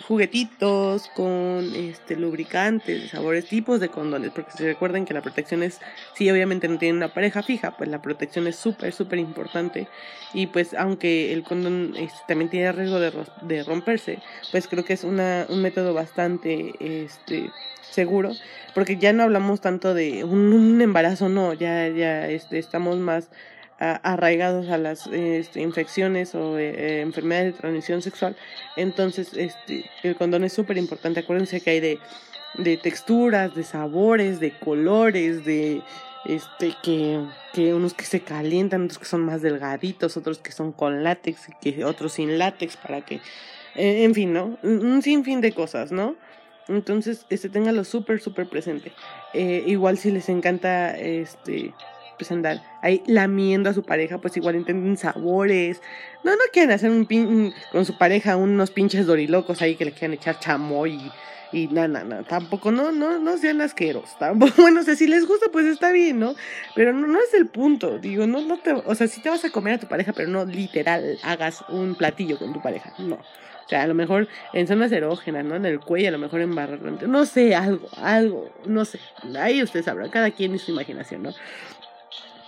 juguetitos, 0.07 1.09
con 1.17 1.75
este 1.75 2.15
lubricantes, 2.17 3.11
sabores, 3.11 3.47
tipos 3.47 3.81
de 3.81 3.89
condones, 3.89 4.31
porque 4.31 4.53
si 4.53 4.65
recuerden 4.65 5.05
que 5.05 5.15
la 5.15 5.21
protección 5.21 5.65
es, 5.65 5.81
si 6.15 6.31
obviamente 6.31 6.69
no 6.69 6.79
tienen 6.79 6.99
una 6.99 7.13
pareja 7.13 7.43
fija, 7.43 7.77
pues 7.77 7.91
la 7.91 8.03
protección 8.03 8.47
es 8.47 8.55
súper, 8.55 8.93
súper 8.93 9.19
importante. 9.19 9.89
Y 10.33 10.47
pues 10.47 10.75
aunque 10.75 11.33
el 11.33 11.43
condón 11.43 11.95
este, 11.97 12.21
también 12.29 12.51
tiene 12.51 12.71
riesgo 12.71 13.01
de, 13.01 13.13
de, 13.43 13.65
romperse, 13.65 14.21
pues 14.53 14.69
creo 14.69 14.85
que 14.85 14.93
es 14.93 15.03
una, 15.03 15.47
un 15.49 15.61
método 15.61 15.93
bastante 15.93 16.73
este, 16.79 17.51
seguro, 17.91 18.31
porque 18.77 18.97
ya 18.97 19.13
no 19.13 19.25
hablamos 19.25 19.61
tanto 19.61 19.93
de 19.93 20.23
un, 20.23 20.53
un 20.53 20.81
embarazo, 20.81 21.29
no, 21.29 21.53
ya, 21.53 21.89
ya 21.89 22.29
este, 22.29 22.59
estamos 22.59 22.99
más 22.99 23.31
arraigados 23.81 24.69
a 24.69 24.77
las 24.77 25.07
este, 25.07 25.63
infecciones 25.63 26.35
o 26.35 26.59
eh, 26.59 26.75
eh, 26.77 27.01
enfermedades 27.01 27.55
de 27.55 27.61
transmisión 27.61 28.03
sexual. 28.03 28.37
Entonces, 28.77 29.33
este, 29.35 29.91
el 30.03 30.17
condón 30.17 30.45
es 30.45 30.53
súper 30.53 30.77
importante. 30.77 31.21
Acuérdense 31.21 31.63
que 31.63 31.71
hay 31.71 31.81
de, 31.81 31.99
de 32.59 32.77
texturas, 32.77 33.55
de 33.55 33.65
sabores, 33.65 34.39
de 34.39 34.53
colores, 34.53 35.47
de 35.47 35.83
este 36.27 36.75
que, 36.83 37.25
que 37.55 37.73
unos 37.73 37.95
que 37.95 38.05
se 38.05 38.21
calientan, 38.21 38.85
otros 38.85 38.99
que 38.99 39.07
son 39.07 39.23
más 39.23 39.41
delgaditos, 39.41 40.19
otros 40.19 40.39
que 40.39 40.53
son 40.53 40.73
con 40.73 41.03
látex 41.03 41.49
que 41.63 41.83
otros 41.85 42.13
sin 42.13 42.39
látex 42.39 42.77
para 42.77 43.01
que 43.01 43.17
eh, 43.77 44.05
en 44.05 44.15
fin, 44.15 44.35
¿no? 44.35 44.59
Un 44.63 45.01
sinfín 45.01 45.41
de 45.41 45.53
cosas, 45.53 45.91
¿no? 45.91 46.17
Entonces, 46.69 47.25
este 47.31 47.49
téngalo 47.49 47.85
súper 47.85 48.21
súper 48.21 48.47
presente. 48.47 48.93
igual 49.33 49.97
si 49.97 50.11
les 50.11 50.29
encanta 50.29 50.97
este 50.99 51.73
pues 52.21 52.31
andar 52.33 52.61
ahí 52.83 53.03
lamiendo 53.07 53.71
a 53.71 53.73
su 53.73 53.83
pareja, 53.83 54.19
pues 54.19 54.37
igual 54.37 54.55
entienden 54.55 54.99
sabores. 54.99 55.81
No, 56.23 56.33
no 56.33 56.43
quieren 56.53 56.71
hacer 56.71 56.91
un 56.91 57.07
pin 57.07 57.55
con 57.73 57.87
su 57.87 57.97
pareja 57.97 58.37
unos 58.37 58.71
pinches 58.71 59.07
dorilocos 59.07 59.63
ahí 59.63 59.75
que 59.75 59.87
le 59.87 59.93
quieran 59.93 60.13
echar 60.13 60.39
chamoy 60.39 61.11
y, 61.51 61.67
nada, 61.69 62.05
nada, 62.05 62.23
tampoco, 62.25 62.71
no, 62.71 62.93
no, 62.93 63.19
no 63.19 63.39
sean 63.39 63.63
asqueros. 63.63 64.19
Tampoco, 64.19 64.53
bueno, 64.59 64.81
o 64.81 64.83
sea, 64.83 64.97
si 64.97 65.07
les 65.07 65.27
gusta, 65.27 65.47
pues 65.51 65.65
está 65.65 65.93
bien, 65.93 66.21
¿no? 66.21 66.35
Pero 66.75 66.93
no, 66.93 67.07
no 67.07 67.19
es 67.19 67.33
el 67.33 67.47
punto, 67.47 67.99
digo, 67.99 68.27
no, 68.27 68.43
no 68.43 68.59
te, 68.59 68.73
o 68.73 68.95
sea, 68.95 69.09
si 69.09 69.23
te 69.23 69.31
vas 69.31 69.43
a 69.47 69.51
comer 69.51 69.75
a 69.75 69.79
tu 69.79 69.89
pareja, 69.89 70.13
pero 70.13 70.29
no 70.29 70.45
literal 70.45 71.19
hagas 71.23 71.65
un 71.71 71.95
platillo 71.95 72.39
con 72.39 72.53
tu 72.53 72.61
pareja, 72.61 72.93
no. 72.99 73.15
O 73.15 73.69
sea, 73.71 73.83
a 73.83 73.87
lo 73.87 73.95
mejor 73.95 74.29
en 74.53 74.67
zonas 74.67 74.93
erógenas, 74.93 75.45
¿no? 75.45 75.55
En 75.55 75.65
el 75.65 75.81
cuello, 75.81 76.09
a 76.09 76.11
lo 76.11 76.19
mejor 76.19 76.41
en 76.43 76.55
barra, 76.55 76.77
no 76.77 77.25
sé, 77.25 77.55
algo, 77.55 77.89
algo, 77.97 78.51
no 78.67 78.85
sé. 78.85 78.99
Ahí 79.39 79.63
ustedes 79.63 79.87
sabrán, 79.87 80.11
cada 80.11 80.33
quien 80.33 80.55
y 80.55 80.59
su 80.59 80.73
imaginación, 80.73 81.23
¿no? 81.23 81.33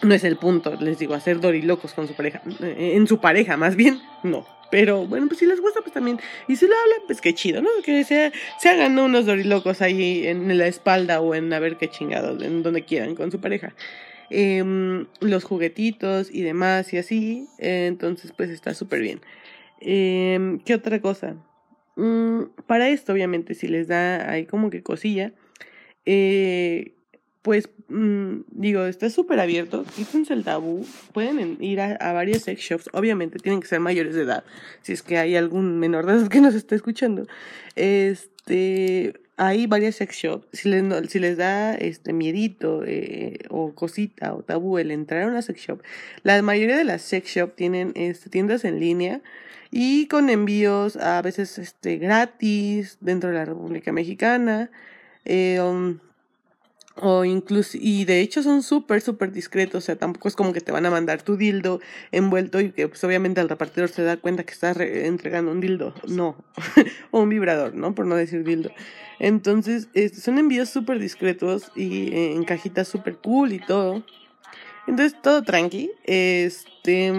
No 0.02 0.14
es 0.14 0.24
el 0.24 0.36
punto, 0.36 0.74
les 0.80 0.98
digo, 0.98 1.14
hacer 1.14 1.40
dorilocos 1.40 1.94
con 1.94 2.08
su 2.08 2.14
pareja, 2.14 2.42
eh, 2.60 2.92
en 2.94 3.06
su 3.06 3.20
pareja 3.20 3.56
más 3.56 3.76
bien, 3.76 4.00
no. 4.22 4.46
Pero 4.70 5.06
bueno, 5.06 5.28
pues 5.28 5.38
si 5.38 5.44
les 5.44 5.60
gusta, 5.60 5.80
pues 5.82 5.92
también. 5.92 6.18
Y 6.48 6.56
si 6.56 6.66
lo 6.66 6.72
hablan, 6.74 7.00
pues 7.06 7.20
qué 7.20 7.34
chido, 7.34 7.60
¿no? 7.60 7.68
Que 7.84 8.04
se, 8.04 8.32
se 8.58 8.68
hagan 8.70 8.98
unos 8.98 9.26
dorilocos 9.26 9.82
ahí 9.82 10.26
en 10.26 10.56
la 10.56 10.66
espalda 10.66 11.20
o 11.20 11.34
en 11.34 11.52
a 11.52 11.58
ver 11.58 11.76
qué 11.76 11.90
chingados, 11.90 12.42
en 12.42 12.62
donde 12.62 12.82
quieran 12.82 13.14
con 13.14 13.30
su 13.30 13.38
pareja. 13.38 13.74
Em, 14.30 15.06
los 15.20 15.44
juguetitos 15.44 16.30
y 16.34 16.40
demás 16.40 16.90
y 16.94 16.98
así. 16.98 17.48
entonces, 17.58 18.32
pues 18.34 18.48
está 18.48 18.72
súper 18.72 19.00
bien. 19.00 19.20
Em, 19.80 20.58
¿Qué 20.60 20.74
otra 20.74 21.00
cosa? 21.02 21.36
Mm, 21.96 22.44
para 22.66 22.88
esto, 22.88 23.12
obviamente, 23.12 23.54
si 23.54 23.68
les 23.68 23.88
da 23.88 24.30
ahí 24.30 24.46
como 24.46 24.70
que 24.70 24.82
cosilla, 24.82 25.32
eh, 26.06 26.94
pues 27.42 27.68
mm, 27.88 28.42
digo, 28.50 28.85
está 28.85 29.11
súper 29.11 29.40
abierto, 29.40 29.85
quítense 29.96 30.33
el 30.33 30.44
tabú, 30.44 30.87
pueden 31.12 31.59
ir 31.61 31.81
a, 31.81 31.96
a, 31.96 32.12
varios 32.12 32.42
sex 32.42 32.61
shops, 32.61 32.88
obviamente 32.92 33.38
tienen 33.40 33.61
que 33.61 33.66
ser 33.66 33.81
mayores 33.81 34.14
de 34.14 34.22
edad, 34.22 34.44
si 34.83 34.92
es 34.92 35.02
que 35.02 35.18
hay 35.18 35.35
algún 35.35 35.78
menor 35.78 36.07
de 36.07 36.12
edad 36.12 36.28
que 36.28 36.40
nos 36.40 36.55
está 36.55 36.76
escuchando. 36.76 37.26
Este, 37.74 39.14
hay 39.37 39.66
varios 39.66 39.96
sex 39.96 40.14
shops, 40.14 40.46
si 40.52 40.68
les, 40.68 41.11
si 41.11 41.18
les 41.18 41.37
da 41.37 41.74
este 41.74 42.12
miedito 42.12 42.85
eh, 42.87 43.38
o 43.50 43.74
cosita 43.74 44.35
o 44.35 44.42
tabú 44.42 44.78
el 44.78 44.92
entrar 44.92 45.22
a 45.22 45.26
una 45.26 45.42
sex 45.42 45.61
shop, 45.61 45.83
la 46.22 46.40
mayoría 46.42 46.76
de 46.76 46.85
las 46.85 47.02
sex 47.02 47.28
shops 47.28 47.57
tienen 47.57 47.92
este, 47.96 48.31
tiendas 48.31 48.64
en 48.64 48.78
línea 48.78 49.20
y 49.72 50.07
con 50.07 50.31
envíos 50.31 50.96
a 50.96 51.20
veces 51.22 51.59
este, 51.59 51.96
gratis 51.96 52.98
dentro 53.00 53.31
de 53.31 53.37
la 53.37 53.44
República 53.44 53.90
Mexicana. 53.90 54.70
Eh, 55.24 55.61
um, 55.61 55.98
o 56.96 57.24
incluso, 57.24 57.78
y 57.81 58.05
de 58.05 58.20
hecho 58.20 58.42
son 58.42 58.62
súper, 58.62 59.00
súper 59.00 59.33
discretos, 59.33 59.85
o 59.85 59.87
sea, 59.87 59.96
tampoco 59.96 60.28
es 60.28 60.37
como 60.37 60.52
que 60.52 60.61
te 60.61 60.72
van 60.72 60.85
a 60.85 60.90
mandar 60.90 61.22
tu 61.22 61.37
dildo 61.37 61.81
envuelto 62.11 62.61
y 62.61 62.72
que 62.72 62.87
pues 62.88 63.02
obviamente 63.05 63.40
el 63.40 63.48
repartidor 63.48 63.88
se 63.88 64.02
da 64.02 64.18
cuenta 64.18 64.44
que 64.44 64.52
estás 64.52 64.78
entregando 64.78 65.50
un 65.52 65.61
dildo, 65.61 65.94
no, 66.07 66.37
o 67.11 67.20
un 67.20 67.31
vibrador, 67.31 67.74
¿no? 67.74 67.94
Por 67.94 68.07
no 68.07 68.14
decir 68.14 68.44
dildo. 68.44 68.70
Entonces, 69.18 69.88
este, 69.94 70.20
son 70.20 70.38
envíos 70.38 70.68
súper 70.68 70.98
discretos 70.98 71.72
y 71.74 72.12
eh, 72.12 72.33
en 72.35 72.44
cajitas 72.44 72.88
súper 72.88 73.16
cool 73.16 73.52
y 73.52 73.59
todo. 73.59 74.05
Entonces, 74.87 75.16
todo 75.22 75.42
tranqui. 75.42 75.90
Este, 76.05 77.12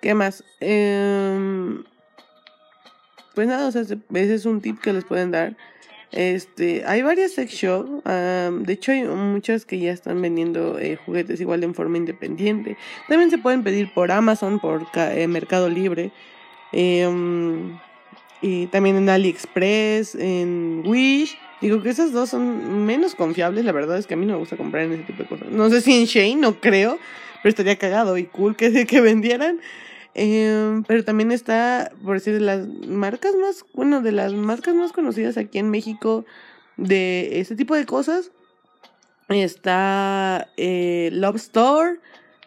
¿qué 0.00 0.14
más? 0.14 0.44
Eh, 0.60 1.82
pues 3.34 3.48
nada, 3.48 3.68
o 3.68 3.70
sea, 3.70 3.82
ese 3.82 4.34
es 4.34 4.46
un 4.46 4.62
tip 4.62 4.80
que 4.80 4.94
les 4.94 5.04
pueden 5.04 5.30
dar 5.30 5.56
este, 6.12 6.84
hay 6.86 7.02
varias 7.02 7.32
sex 7.32 7.52
shops, 7.52 8.04
de 8.04 8.72
hecho 8.72 8.92
hay 8.92 9.02
muchas 9.04 9.64
que 9.64 9.78
ya 9.78 9.92
están 9.92 10.22
vendiendo 10.22 10.78
eh, 10.78 10.96
juguetes 10.96 11.40
igual 11.40 11.64
en 11.64 11.74
forma 11.74 11.98
independiente. 11.98 12.76
También 13.08 13.30
se 13.30 13.38
pueden 13.38 13.62
pedir 13.64 13.92
por 13.92 14.10
Amazon, 14.12 14.60
por 14.60 14.86
eh, 14.94 15.26
Mercado 15.26 15.68
Libre, 15.68 16.12
em, 16.72 17.78
y 18.40 18.66
también 18.66 18.96
en 18.96 19.08
AliExpress, 19.08 20.14
en 20.14 20.82
Wish. 20.86 21.38
Digo 21.60 21.82
que 21.82 21.88
esas 21.88 22.12
dos 22.12 22.30
son 22.30 22.84
menos 22.84 23.14
confiables, 23.14 23.64
la 23.64 23.72
verdad 23.72 23.98
es 23.98 24.06
que 24.06 24.14
a 24.14 24.16
mí 24.16 24.26
no 24.26 24.34
me 24.34 24.38
gusta 24.38 24.56
comprar 24.56 24.84
en 24.84 24.92
ese 24.92 25.02
tipo 25.04 25.22
de 25.22 25.28
cosas. 25.28 25.48
No 25.50 25.70
sé 25.70 25.80
si 25.80 25.98
en 25.98 26.04
Shane, 26.04 26.36
no 26.36 26.60
creo, 26.60 26.98
pero 27.42 27.50
estaría 27.50 27.76
cagado 27.76 28.16
y 28.18 28.24
cool 28.24 28.56
que, 28.56 28.86
que 28.86 29.00
vendieran. 29.00 29.60
Eh, 30.18 30.82
pero 30.88 31.04
también 31.04 31.30
está, 31.30 31.92
por 32.02 32.14
decir, 32.14 32.32
de 32.32 32.40
las 32.40 32.66
marcas 32.66 33.34
más, 33.34 33.66
bueno, 33.74 34.00
de 34.00 34.12
las 34.12 34.32
marcas 34.32 34.74
más 34.74 34.92
conocidas 34.92 35.36
aquí 35.36 35.58
en 35.58 35.70
México 35.70 36.24
de 36.78 37.38
este 37.38 37.54
tipo 37.54 37.74
de 37.74 37.84
cosas. 37.84 38.30
Está 39.28 40.48
eh, 40.56 41.10
Love 41.12 41.36
Store, 41.36 41.98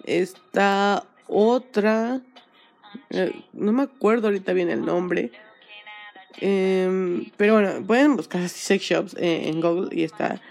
está 0.04 1.04
otra, 1.28 2.22
eh, 3.12 3.34
no 3.54 3.72
me 3.72 3.84
acuerdo 3.84 4.30
ahorita 4.30 4.54
bien 4.54 4.72
el 4.72 4.84
nombre. 4.84 5.32
Em, 6.38 7.30
pero 7.38 7.54
bueno, 7.54 7.86
pueden 7.86 8.16
buscar 8.16 8.50
sex 8.50 8.84
shops 8.84 9.16
eh, 9.20 9.50
en 9.50 9.62
Google 9.62 9.90
y 9.92 10.04
está 10.04 10.42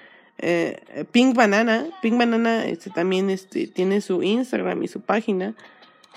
Pink 1.10 1.34
Banana. 1.34 1.88
Pink 2.00 2.16
Banana 2.16 2.64
este, 2.66 2.90
también 2.90 3.28
este, 3.28 3.66
tiene 3.66 4.00
su 4.02 4.22
Instagram 4.22 4.84
y 4.84 4.88
su 4.88 5.00
página. 5.00 5.56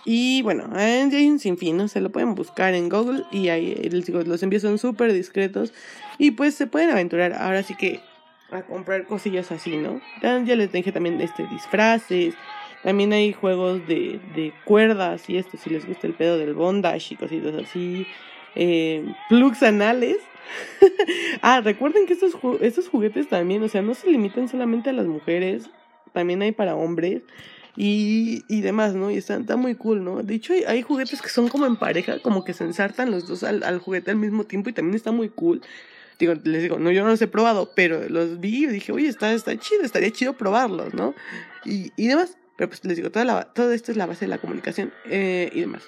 Y 0.03 0.41
bueno, 0.41 0.69
hay 0.73 1.27
un 1.27 1.39
sinfín, 1.39 1.77
¿no? 1.77 1.87
Se 1.87 2.01
lo 2.01 2.11
pueden 2.11 2.33
buscar 2.33 2.73
en 2.73 2.89
Google 2.89 3.23
y 3.31 3.49
ahí 3.49 3.75
digo, 4.05 4.21
los 4.23 4.41
envíos 4.41 4.63
son 4.63 4.77
súper 4.77 5.13
discretos 5.13 5.73
y 6.17 6.31
pues 6.31 6.55
se 6.55 6.67
pueden 6.67 6.89
aventurar 6.89 7.33
ahora 7.33 7.61
sí 7.63 7.75
que 7.75 8.01
a 8.51 8.63
comprar 8.63 9.05
cosillas 9.05 9.51
así, 9.51 9.77
¿no? 9.77 10.01
Ya, 10.21 10.37
les 10.39 10.71
dije 10.71 10.91
también 10.91 11.19
este 11.21 11.47
disfraces, 11.47 12.35
también 12.83 13.13
hay 13.13 13.31
juegos 13.31 13.87
de, 13.87 14.19
de 14.35 14.53
cuerdas 14.65 15.29
y 15.29 15.37
esto, 15.37 15.57
si 15.57 15.69
les 15.69 15.87
gusta 15.87 16.07
el 16.07 16.13
pedo 16.13 16.37
del 16.37 16.53
bondage 16.53 17.13
y 17.13 17.17
cositas 17.17 17.55
así, 17.55 18.05
eh, 18.55 19.05
anales. 19.61 20.17
ah, 21.41 21.61
recuerden 21.61 22.05
que 22.07 22.13
estos, 22.13 22.35
estos 22.59 22.89
juguetes 22.89 23.29
también, 23.29 23.63
o 23.63 23.69
sea, 23.69 23.81
no 23.81 23.93
se 23.93 24.09
limitan 24.09 24.49
solamente 24.49 24.89
a 24.89 24.93
las 24.93 25.05
mujeres, 25.05 25.69
también 26.11 26.41
hay 26.41 26.51
para 26.51 26.75
hombres. 26.75 27.21
Y, 27.75 28.43
y 28.47 28.61
demás, 28.61 28.93
¿no? 28.93 29.11
Y 29.11 29.17
está, 29.17 29.35
está 29.35 29.55
muy 29.55 29.75
cool, 29.75 30.03
¿no? 30.03 30.23
De 30.23 30.35
hecho, 30.35 30.53
hay, 30.53 30.63
hay 30.63 30.81
juguetes 30.81 31.21
que 31.21 31.29
son 31.29 31.47
como 31.47 31.65
en 31.65 31.77
pareja, 31.77 32.19
como 32.21 32.43
que 32.43 32.53
se 32.53 32.63
ensartan 32.63 33.11
los 33.11 33.27
dos 33.27 33.43
al, 33.43 33.63
al 33.63 33.79
juguete 33.79 34.11
al 34.11 34.17
mismo 34.17 34.45
tiempo 34.45 34.69
y 34.69 34.73
también 34.73 34.95
está 34.95 35.11
muy 35.11 35.29
cool. 35.29 35.61
Digo, 36.19 36.33
les 36.43 36.61
digo, 36.61 36.77
no, 36.77 36.91
yo 36.91 37.03
no 37.03 37.09
los 37.09 37.21
he 37.21 37.27
probado, 37.27 37.71
pero 37.75 38.07
los 38.07 38.39
vi 38.39 38.65
y 38.65 38.67
dije, 38.67 38.91
oye, 38.91 39.07
está, 39.07 39.33
está 39.33 39.57
chido, 39.57 39.83
estaría 39.83 40.11
chido 40.11 40.33
probarlos, 40.33 40.93
¿no? 40.93 41.15
Y, 41.65 41.91
y 41.95 42.07
demás. 42.07 42.37
Pero 42.57 42.69
pues 42.69 42.85
les 42.85 42.95
digo, 42.95 43.09
toda 43.09 43.25
la, 43.25 43.45
todo 43.45 43.71
esto 43.71 43.91
es 43.91 43.97
la 43.97 44.05
base 44.05 44.25
de 44.25 44.29
la 44.29 44.37
comunicación 44.37 44.93
eh, 45.05 45.49
y 45.53 45.61
demás. 45.61 45.83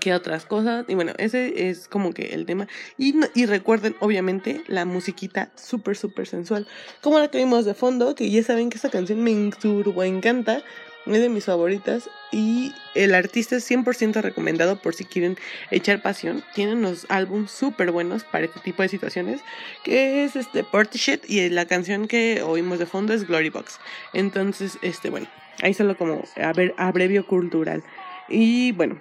¿Qué 0.00 0.12
otras 0.12 0.44
cosas? 0.44 0.84
Y 0.88 0.94
bueno, 0.94 1.12
ese 1.16 1.70
es 1.70 1.88
como 1.88 2.12
que 2.12 2.34
el 2.34 2.44
tema. 2.44 2.68
Y, 2.98 3.14
y 3.34 3.46
recuerden, 3.46 3.96
obviamente, 4.00 4.62
la 4.66 4.84
musiquita 4.84 5.50
súper, 5.56 5.96
súper 5.96 6.26
sensual. 6.26 6.66
Como 7.00 7.18
la 7.18 7.28
que 7.28 7.38
vimos 7.38 7.64
de 7.64 7.72
fondo, 7.74 8.14
que 8.14 8.30
ya 8.30 8.42
saben 8.42 8.68
que 8.68 8.76
esta 8.76 8.90
canción 8.90 9.22
me 9.22 9.50
turbo 9.58 10.04
encanta. 10.04 10.62
Es 11.06 11.20
de 11.20 11.30
mis 11.30 11.46
favoritas. 11.46 12.10
Y 12.32 12.74
el 12.94 13.14
artista 13.14 13.56
es 13.56 13.70
100% 13.70 14.20
recomendado 14.20 14.76
por 14.76 14.94
si 14.94 15.06
quieren 15.06 15.38
echar 15.70 16.02
pasión. 16.02 16.44
Tienen 16.54 16.78
unos 16.78 17.06
álbumes 17.08 17.50
súper 17.50 17.90
buenos 17.90 18.24
para 18.24 18.44
este 18.44 18.60
tipo 18.60 18.82
de 18.82 18.90
situaciones. 18.90 19.40
Que 19.84 20.24
es 20.24 20.36
este 20.36 20.64
Party 20.64 20.98
Shit. 20.98 21.30
Y 21.30 21.48
la 21.48 21.64
canción 21.64 22.08
que 22.08 22.42
oímos 22.42 22.78
de 22.78 22.84
fondo 22.84 23.14
es 23.14 23.26
Glory 23.26 23.48
Box. 23.48 23.80
Entonces, 24.12 24.78
este, 24.82 25.08
bueno, 25.08 25.28
ahí 25.62 25.72
solo 25.72 25.96
como 25.96 26.22
a 26.36 26.52
ver, 26.52 26.74
abrevio 26.76 27.26
cultural. 27.26 27.82
Y 28.28 28.72
bueno, 28.72 29.00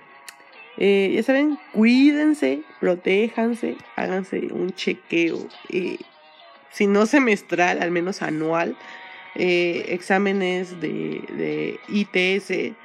eh, 0.78 1.12
ya 1.16 1.24
saben, 1.24 1.58
cuídense, 1.74 2.62
protéjanse, 2.80 3.78
háganse 3.96 4.48
un 4.52 4.72
chequeo, 4.72 5.48
eh, 5.70 5.98
si 6.72 6.86
no 6.86 7.08
semestral, 7.08 7.82
al 7.82 7.90
menos 7.90 8.22
anual, 8.22 8.78
eh, 9.36 9.86
exámenes 9.90 10.80
de, 10.80 11.24
de 11.36 11.80
ITS 11.90 12.76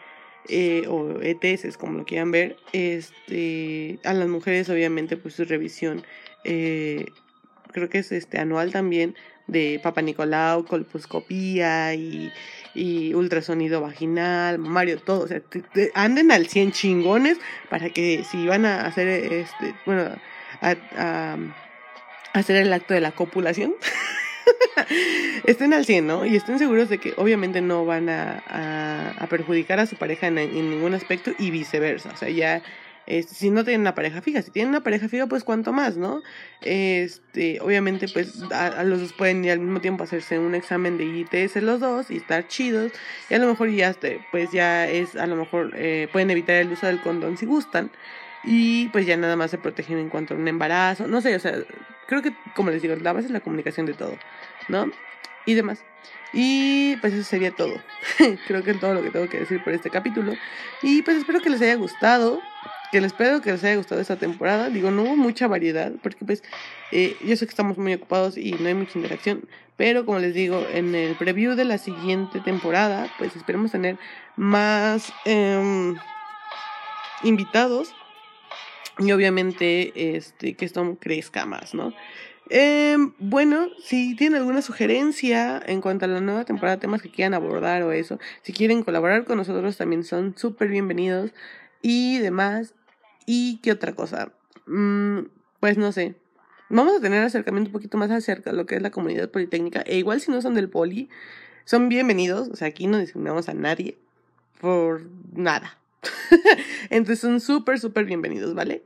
eh, 0.48 0.84
o 0.88 1.20
ETS, 1.20 1.76
como 1.76 1.98
lo 1.98 2.04
quieran 2.04 2.30
ver. 2.30 2.56
Este, 2.72 3.98
a 4.04 4.14
las 4.14 4.28
mujeres, 4.28 4.70
obviamente, 4.70 5.18
pues 5.18 5.34
su 5.34 5.44
revisión, 5.44 6.02
creo 6.42 7.88
que 7.90 7.98
es 7.98 8.10
este 8.12 8.38
anual 8.38 8.72
también, 8.72 9.14
de 9.46 9.80
Papa 9.82 10.00
Nicolau, 10.00 10.64
colposcopía 10.64 11.94
y, 11.94 12.32
y 12.74 13.14
ultrasonido 13.14 13.80
vaginal, 13.80 14.58
Mario, 14.58 14.98
todo. 14.98 15.24
O 15.24 15.28
sea, 15.28 15.42
anden 15.94 16.30
al 16.32 16.46
100 16.46 16.72
chingones 16.72 17.38
para 17.70 17.90
que 17.90 18.24
si 18.30 18.46
van 18.46 18.64
a 18.64 18.86
hacer 18.86 19.08
este, 19.08 19.74
bueno, 19.86 20.10
a, 20.60 21.36
hacer 22.32 22.56
el 22.56 22.72
acto 22.72 22.94
de 22.94 23.00
la 23.00 23.12
copulación, 23.12 23.74
estén 25.46 25.72
al 25.74 25.84
100, 25.84 26.06
¿no? 26.06 26.26
Y 26.26 26.36
estén 26.36 26.58
seguros 26.58 26.88
de 26.88 26.98
que 26.98 27.14
obviamente 27.16 27.60
no 27.60 27.84
van 27.84 28.08
a 28.08 29.26
perjudicar 29.28 29.80
a 29.80 29.86
su 29.86 29.96
pareja 29.96 30.28
en, 30.28 30.38
en 30.38 30.70
ningún 30.70 30.94
aspecto 30.94 31.32
y 31.38 31.50
viceversa. 31.50 32.10
O 32.12 32.16
sea, 32.16 32.28
ya. 32.28 32.62
Este, 33.06 33.34
si 33.34 33.50
no 33.50 33.64
tienen 33.64 33.80
una 33.80 33.94
pareja 33.94 34.22
fija, 34.22 34.42
si 34.42 34.50
tienen 34.50 34.70
una 34.70 34.82
pareja 34.82 35.08
fija, 35.08 35.26
pues 35.26 35.44
cuanto 35.44 35.72
más, 35.72 35.96
¿no? 35.96 36.22
Este, 36.60 37.60
obviamente, 37.60 38.06
pues 38.08 38.42
a, 38.52 38.84
los 38.84 39.00
dos 39.00 39.12
pueden 39.12 39.44
ir 39.44 39.52
al 39.52 39.58
mismo 39.58 39.80
tiempo 39.80 40.04
hacerse 40.04 40.38
un 40.38 40.54
examen 40.54 40.98
de 40.98 41.04
ITS 41.04 41.56
los 41.62 41.80
dos 41.80 42.10
y 42.10 42.16
estar 42.16 42.46
chidos. 42.46 42.92
Y 43.28 43.34
a 43.34 43.38
lo 43.38 43.48
mejor 43.48 43.70
ya, 43.70 43.90
este, 43.90 44.20
pues 44.30 44.50
ya 44.52 44.88
es, 44.88 45.16
a 45.16 45.26
lo 45.26 45.36
mejor 45.36 45.72
eh, 45.76 46.08
pueden 46.12 46.30
evitar 46.30 46.56
el 46.56 46.70
uso 46.70 46.86
del 46.86 47.00
condón 47.00 47.36
si 47.36 47.46
gustan. 47.46 47.90
Y 48.44 48.88
pues 48.88 49.06
ya 49.06 49.16
nada 49.16 49.36
más 49.36 49.50
se 49.50 49.58
protegen 49.58 49.98
en 49.98 50.08
cuanto 50.08 50.34
a 50.34 50.36
un 50.36 50.46
embarazo. 50.48 51.06
No 51.06 51.20
sé, 51.20 51.34
o 51.34 51.40
sea, 51.40 51.54
creo 52.06 52.22
que, 52.22 52.34
como 52.54 52.70
les 52.70 52.82
digo, 52.82 52.94
la 52.96 53.12
base 53.12 53.26
es 53.26 53.32
la 53.32 53.40
comunicación 53.40 53.86
de 53.86 53.94
todo, 53.94 54.16
¿no? 54.68 54.90
Y 55.46 55.54
demás. 55.54 55.84
Y 56.32 56.96
pues 56.96 57.12
eso 57.12 57.24
sería 57.24 57.50
todo. 57.50 57.74
creo 58.46 58.62
que 58.62 58.70
es 58.72 58.80
todo 58.80 58.94
lo 58.94 59.02
que 59.02 59.10
tengo 59.10 59.28
que 59.28 59.40
decir 59.40 59.62
por 59.62 59.72
este 59.72 59.90
capítulo. 59.90 60.34
Y 60.82 61.02
pues 61.02 61.18
espero 61.18 61.40
que 61.40 61.50
les 61.50 61.60
haya 61.60 61.74
gustado. 61.74 62.40
Que 62.90 63.00
les 63.00 63.12
espero 63.12 63.40
que 63.40 63.52
les 63.52 63.64
haya 63.64 63.76
gustado 63.76 64.00
esta 64.00 64.16
temporada. 64.16 64.68
Digo, 64.68 64.90
no 64.90 65.02
hubo 65.02 65.16
mucha 65.16 65.48
variedad. 65.48 65.92
Porque 66.02 66.24
pues 66.24 66.42
eh, 66.90 67.16
yo 67.24 67.36
sé 67.36 67.46
que 67.46 67.50
estamos 67.50 67.78
muy 67.78 67.94
ocupados 67.94 68.36
y 68.36 68.52
no 68.52 68.68
hay 68.68 68.74
mucha 68.74 68.98
interacción. 68.98 69.48
Pero 69.76 70.04
como 70.04 70.18
les 70.18 70.34
digo, 70.34 70.64
en 70.72 70.94
el 70.94 71.16
preview 71.16 71.54
de 71.54 71.64
la 71.64 71.78
siguiente 71.78 72.40
temporada, 72.40 73.10
pues 73.18 73.34
esperemos 73.34 73.72
tener 73.72 73.98
más 74.36 75.12
em, 75.24 75.96
invitados. 77.22 77.94
Y 78.98 79.10
obviamente 79.12 80.16
este, 80.16 80.54
que 80.54 80.66
esto 80.66 80.98
crezca 81.00 81.46
más, 81.46 81.74
¿no? 81.74 81.94
Em, 82.54 83.14
bueno, 83.18 83.68
si 83.82 84.14
tienen 84.14 84.38
alguna 84.38 84.60
sugerencia 84.60 85.62
en 85.64 85.80
cuanto 85.80 86.04
a 86.04 86.08
la 86.08 86.20
nueva 86.20 86.44
temporada, 86.44 86.78
temas 86.78 87.00
que 87.00 87.10
quieran 87.10 87.32
abordar 87.32 87.82
o 87.82 87.92
eso, 87.92 88.18
si 88.42 88.52
quieren 88.52 88.82
colaborar 88.82 89.24
con 89.24 89.38
nosotros 89.38 89.78
también 89.78 90.04
son 90.04 90.36
súper 90.36 90.68
bienvenidos 90.68 91.32
y 91.82 92.18
demás. 92.18 92.74
¿Y 93.26 93.58
qué 93.58 93.72
otra 93.72 93.94
cosa? 93.94 94.32
Mm, 94.66 95.26
pues 95.60 95.76
no 95.76 95.92
sé. 95.92 96.14
Vamos 96.70 96.96
a 96.96 97.00
tener 97.00 97.22
acercamiento 97.22 97.68
un 97.68 97.72
poquito 97.72 97.98
más 97.98 98.10
acerca 98.10 98.50
de 98.50 98.56
lo 98.56 98.64
que 98.64 98.76
es 98.76 98.82
la 98.82 98.90
comunidad 98.90 99.30
politécnica. 99.30 99.82
E 99.82 99.98
igual 99.98 100.20
si 100.20 100.30
no 100.30 100.40
son 100.40 100.54
del 100.54 100.70
poli, 100.70 101.10
son 101.64 101.88
bienvenidos. 101.88 102.48
O 102.48 102.56
sea, 102.56 102.68
aquí 102.68 102.86
no 102.86 102.98
discriminamos 102.98 103.48
a 103.48 103.54
nadie 103.54 103.98
por 104.60 105.02
nada. 105.34 105.78
Entonces 106.90 107.20
son 107.20 107.40
súper, 107.40 107.78
súper 107.78 108.06
bienvenidos, 108.06 108.54
¿vale? 108.54 108.82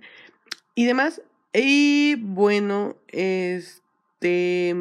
Y 0.75 0.87
demás. 0.87 1.23
Y 1.53 2.17
bueno, 2.17 2.97
este. 3.09 4.75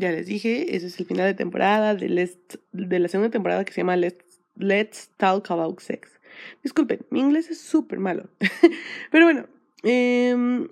Ya 0.00 0.12
les 0.12 0.26
dije, 0.26 0.76
ese 0.76 0.86
es 0.86 1.00
el 1.00 1.06
final 1.06 1.26
de 1.26 1.34
temporada 1.34 1.96
de, 1.96 2.30
de 2.72 2.98
la 3.00 3.08
segunda 3.08 3.30
temporada 3.30 3.64
que 3.64 3.72
se 3.72 3.80
llama 3.80 3.96
Let's, 3.96 4.40
Let's 4.54 5.10
Talk 5.16 5.50
About 5.50 5.80
Sex. 5.80 6.17
Disculpen, 6.62 7.00
mi 7.10 7.20
inglés 7.20 7.50
es 7.50 7.60
súper 7.60 7.98
malo. 7.98 8.28
Pero 9.10 9.24
bueno, 9.24 9.46
em, 9.82 10.68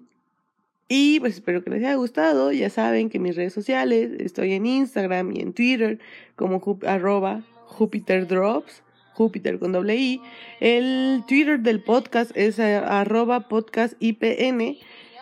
y 0.89 1.19
pues 1.21 1.35
espero 1.35 1.65
que 1.65 1.71
les 1.71 1.81
haya 1.81 1.95
gustado. 1.95 2.53
Ya 2.53 2.71
saben 2.71 3.11
que 3.11 3.19
mis 3.19 3.37
redes 3.37 3.53
sociales, 3.53 4.13
estoy 4.19 4.53
en 4.53 4.67
Instagram 4.67 5.33
y 5.33 5.41
en 5.41 5.53
Twitter 5.53 5.99
como 6.37 6.63
arroba 6.87 7.43
Jupiter 7.67 8.27
Drops, 8.27 8.83
Júpiter 9.15 9.59
con 9.59 9.73
doble 9.73 9.97
I. 9.97 10.21
El 10.61 11.25
Twitter 11.27 11.61
del 11.61 11.83
podcast 11.83 12.31
es 12.35 12.59
eh, 12.59 12.77
arroba 12.77 13.49
podcast 13.49 13.95
IPN. 13.99 14.77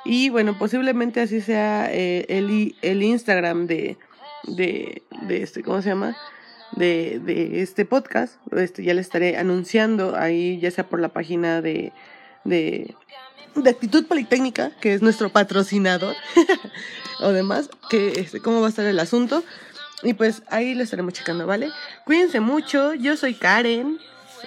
Y 0.04 0.28
bueno, 0.28 0.58
posiblemente 0.58 1.20
así 1.20 1.40
sea 1.40 1.88
eh, 1.90 2.26
el, 2.28 2.74
el 2.82 3.02
Instagram 3.02 3.66
de, 3.66 3.96
de, 4.46 5.02
de 5.22 5.42
este, 5.42 5.62
¿cómo 5.62 5.80
se 5.80 5.90
llama? 5.90 6.14
De, 6.76 7.20
de 7.20 7.62
este 7.62 7.84
podcast. 7.84 8.34
Este, 8.52 8.82
ya 8.82 8.94
le 8.94 9.00
estaré 9.00 9.36
anunciando 9.36 10.16
ahí, 10.16 10.58
ya 10.58 10.70
sea 10.70 10.88
por 10.88 11.00
la 11.00 11.08
página 11.08 11.62
de, 11.62 11.92
de, 12.44 12.94
de 13.54 13.70
Actitud 13.70 14.06
Politécnica, 14.06 14.72
que 14.80 14.94
es 14.94 15.02
nuestro 15.02 15.28
patrocinador, 15.28 16.16
o 17.20 17.28
demás, 17.30 17.70
que 17.90 18.08
este, 18.16 18.40
cómo 18.40 18.60
va 18.60 18.66
a 18.66 18.70
estar 18.70 18.86
el 18.86 18.98
asunto. 18.98 19.44
Y 20.02 20.14
pues 20.14 20.42
ahí 20.48 20.74
lo 20.74 20.82
estaremos 20.82 21.14
checando, 21.14 21.46
¿vale? 21.46 21.70
Cuídense 22.04 22.40
mucho, 22.40 22.94
yo 22.94 23.16
soy 23.16 23.34
Karen, 23.34 23.98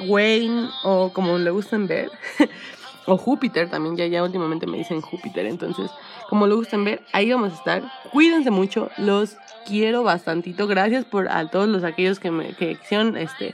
Wayne, 0.07 0.69
o 0.83 1.11
como 1.13 1.37
le 1.37 1.49
gusten 1.49 1.87
ver, 1.87 2.11
o 3.07 3.17
Júpiter 3.17 3.69
también, 3.69 3.95
ya, 3.95 4.05
ya 4.05 4.23
últimamente 4.23 4.67
me 4.67 4.77
dicen 4.77 5.01
Júpiter, 5.01 5.45
entonces, 5.45 5.89
como 6.29 6.45
le 6.45 6.53
gusten 6.53 6.83
ver, 6.83 7.01
ahí 7.13 7.31
vamos 7.31 7.53
a 7.53 7.55
estar. 7.55 7.91
Cuídense 8.11 8.51
mucho, 8.51 8.91
los 8.97 9.37
quiero 9.67 10.03
bastantito. 10.03 10.67
Gracias 10.67 11.05
por 11.05 11.29
a 11.29 11.49
todos 11.49 11.67
los 11.67 11.83
aquellos 11.83 12.19
que 12.19 12.31
me 12.31 12.53
que 12.53 12.77
este 12.89 13.53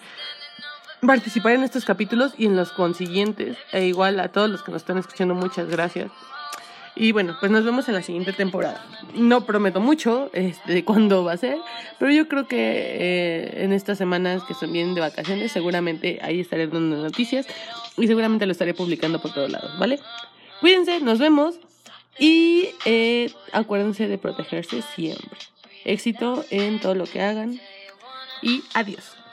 participar 1.05 1.53
en 1.53 1.63
estos 1.63 1.85
capítulos 1.85 2.33
y 2.37 2.45
en 2.45 2.55
los 2.55 2.71
consiguientes. 2.71 3.57
E 3.71 3.85
igual 3.85 4.19
a 4.19 4.29
todos 4.29 4.49
los 4.49 4.63
que 4.63 4.71
nos 4.71 4.81
están 4.81 4.97
escuchando, 4.97 5.35
muchas 5.35 5.67
gracias. 5.67 6.11
Y 6.95 7.11
bueno, 7.11 7.35
pues 7.39 7.51
nos 7.51 7.65
vemos 7.65 7.87
en 7.87 7.95
la 7.95 8.03
siguiente 8.03 8.33
temporada. 8.33 8.85
No 9.15 9.45
prometo 9.45 9.81
mucho 9.81 10.29
este, 10.33 10.85
cuándo 10.85 11.23
va 11.23 11.33
a 11.33 11.37
ser, 11.37 11.57
pero 11.97 12.11
yo 12.11 12.27
creo 12.27 12.47
que 12.47 12.57
eh, 12.59 13.63
en 13.63 13.73
estas 13.73 13.97
semanas 13.97 14.43
que 14.43 14.53
son 14.53 14.71
bien 14.71 14.93
de 14.93 15.01
vacaciones, 15.01 15.51
seguramente 15.51 16.19
ahí 16.21 16.39
estaré 16.39 16.67
dando 16.67 16.97
noticias 16.97 17.47
y 17.97 18.05
seguramente 18.05 18.45
lo 18.45 18.51
estaré 18.51 18.75
publicando 18.75 19.19
por 19.19 19.33
todos 19.33 19.51
lados, 19.51 19.77
¿vale? 19.79 19.99
Cuídense, 20.61 20.99
nos 21.01 21.17
vemos 21.17 21.55
y 22.19 22.69
eh, 22.85 23.31
acuérdense 23.51 24.07
de 24.07 24.19
protegerse 24.19 24.83
siempre. 24.95 25.39
Éxito 25.85 26.45
en 26.49 26.79
todo 26.79 26.95
lo 26.95 27.05
que 27.05 27.21
hagan 27.21 27.59
y 28.41 28.63
adiós. 28.73 29.22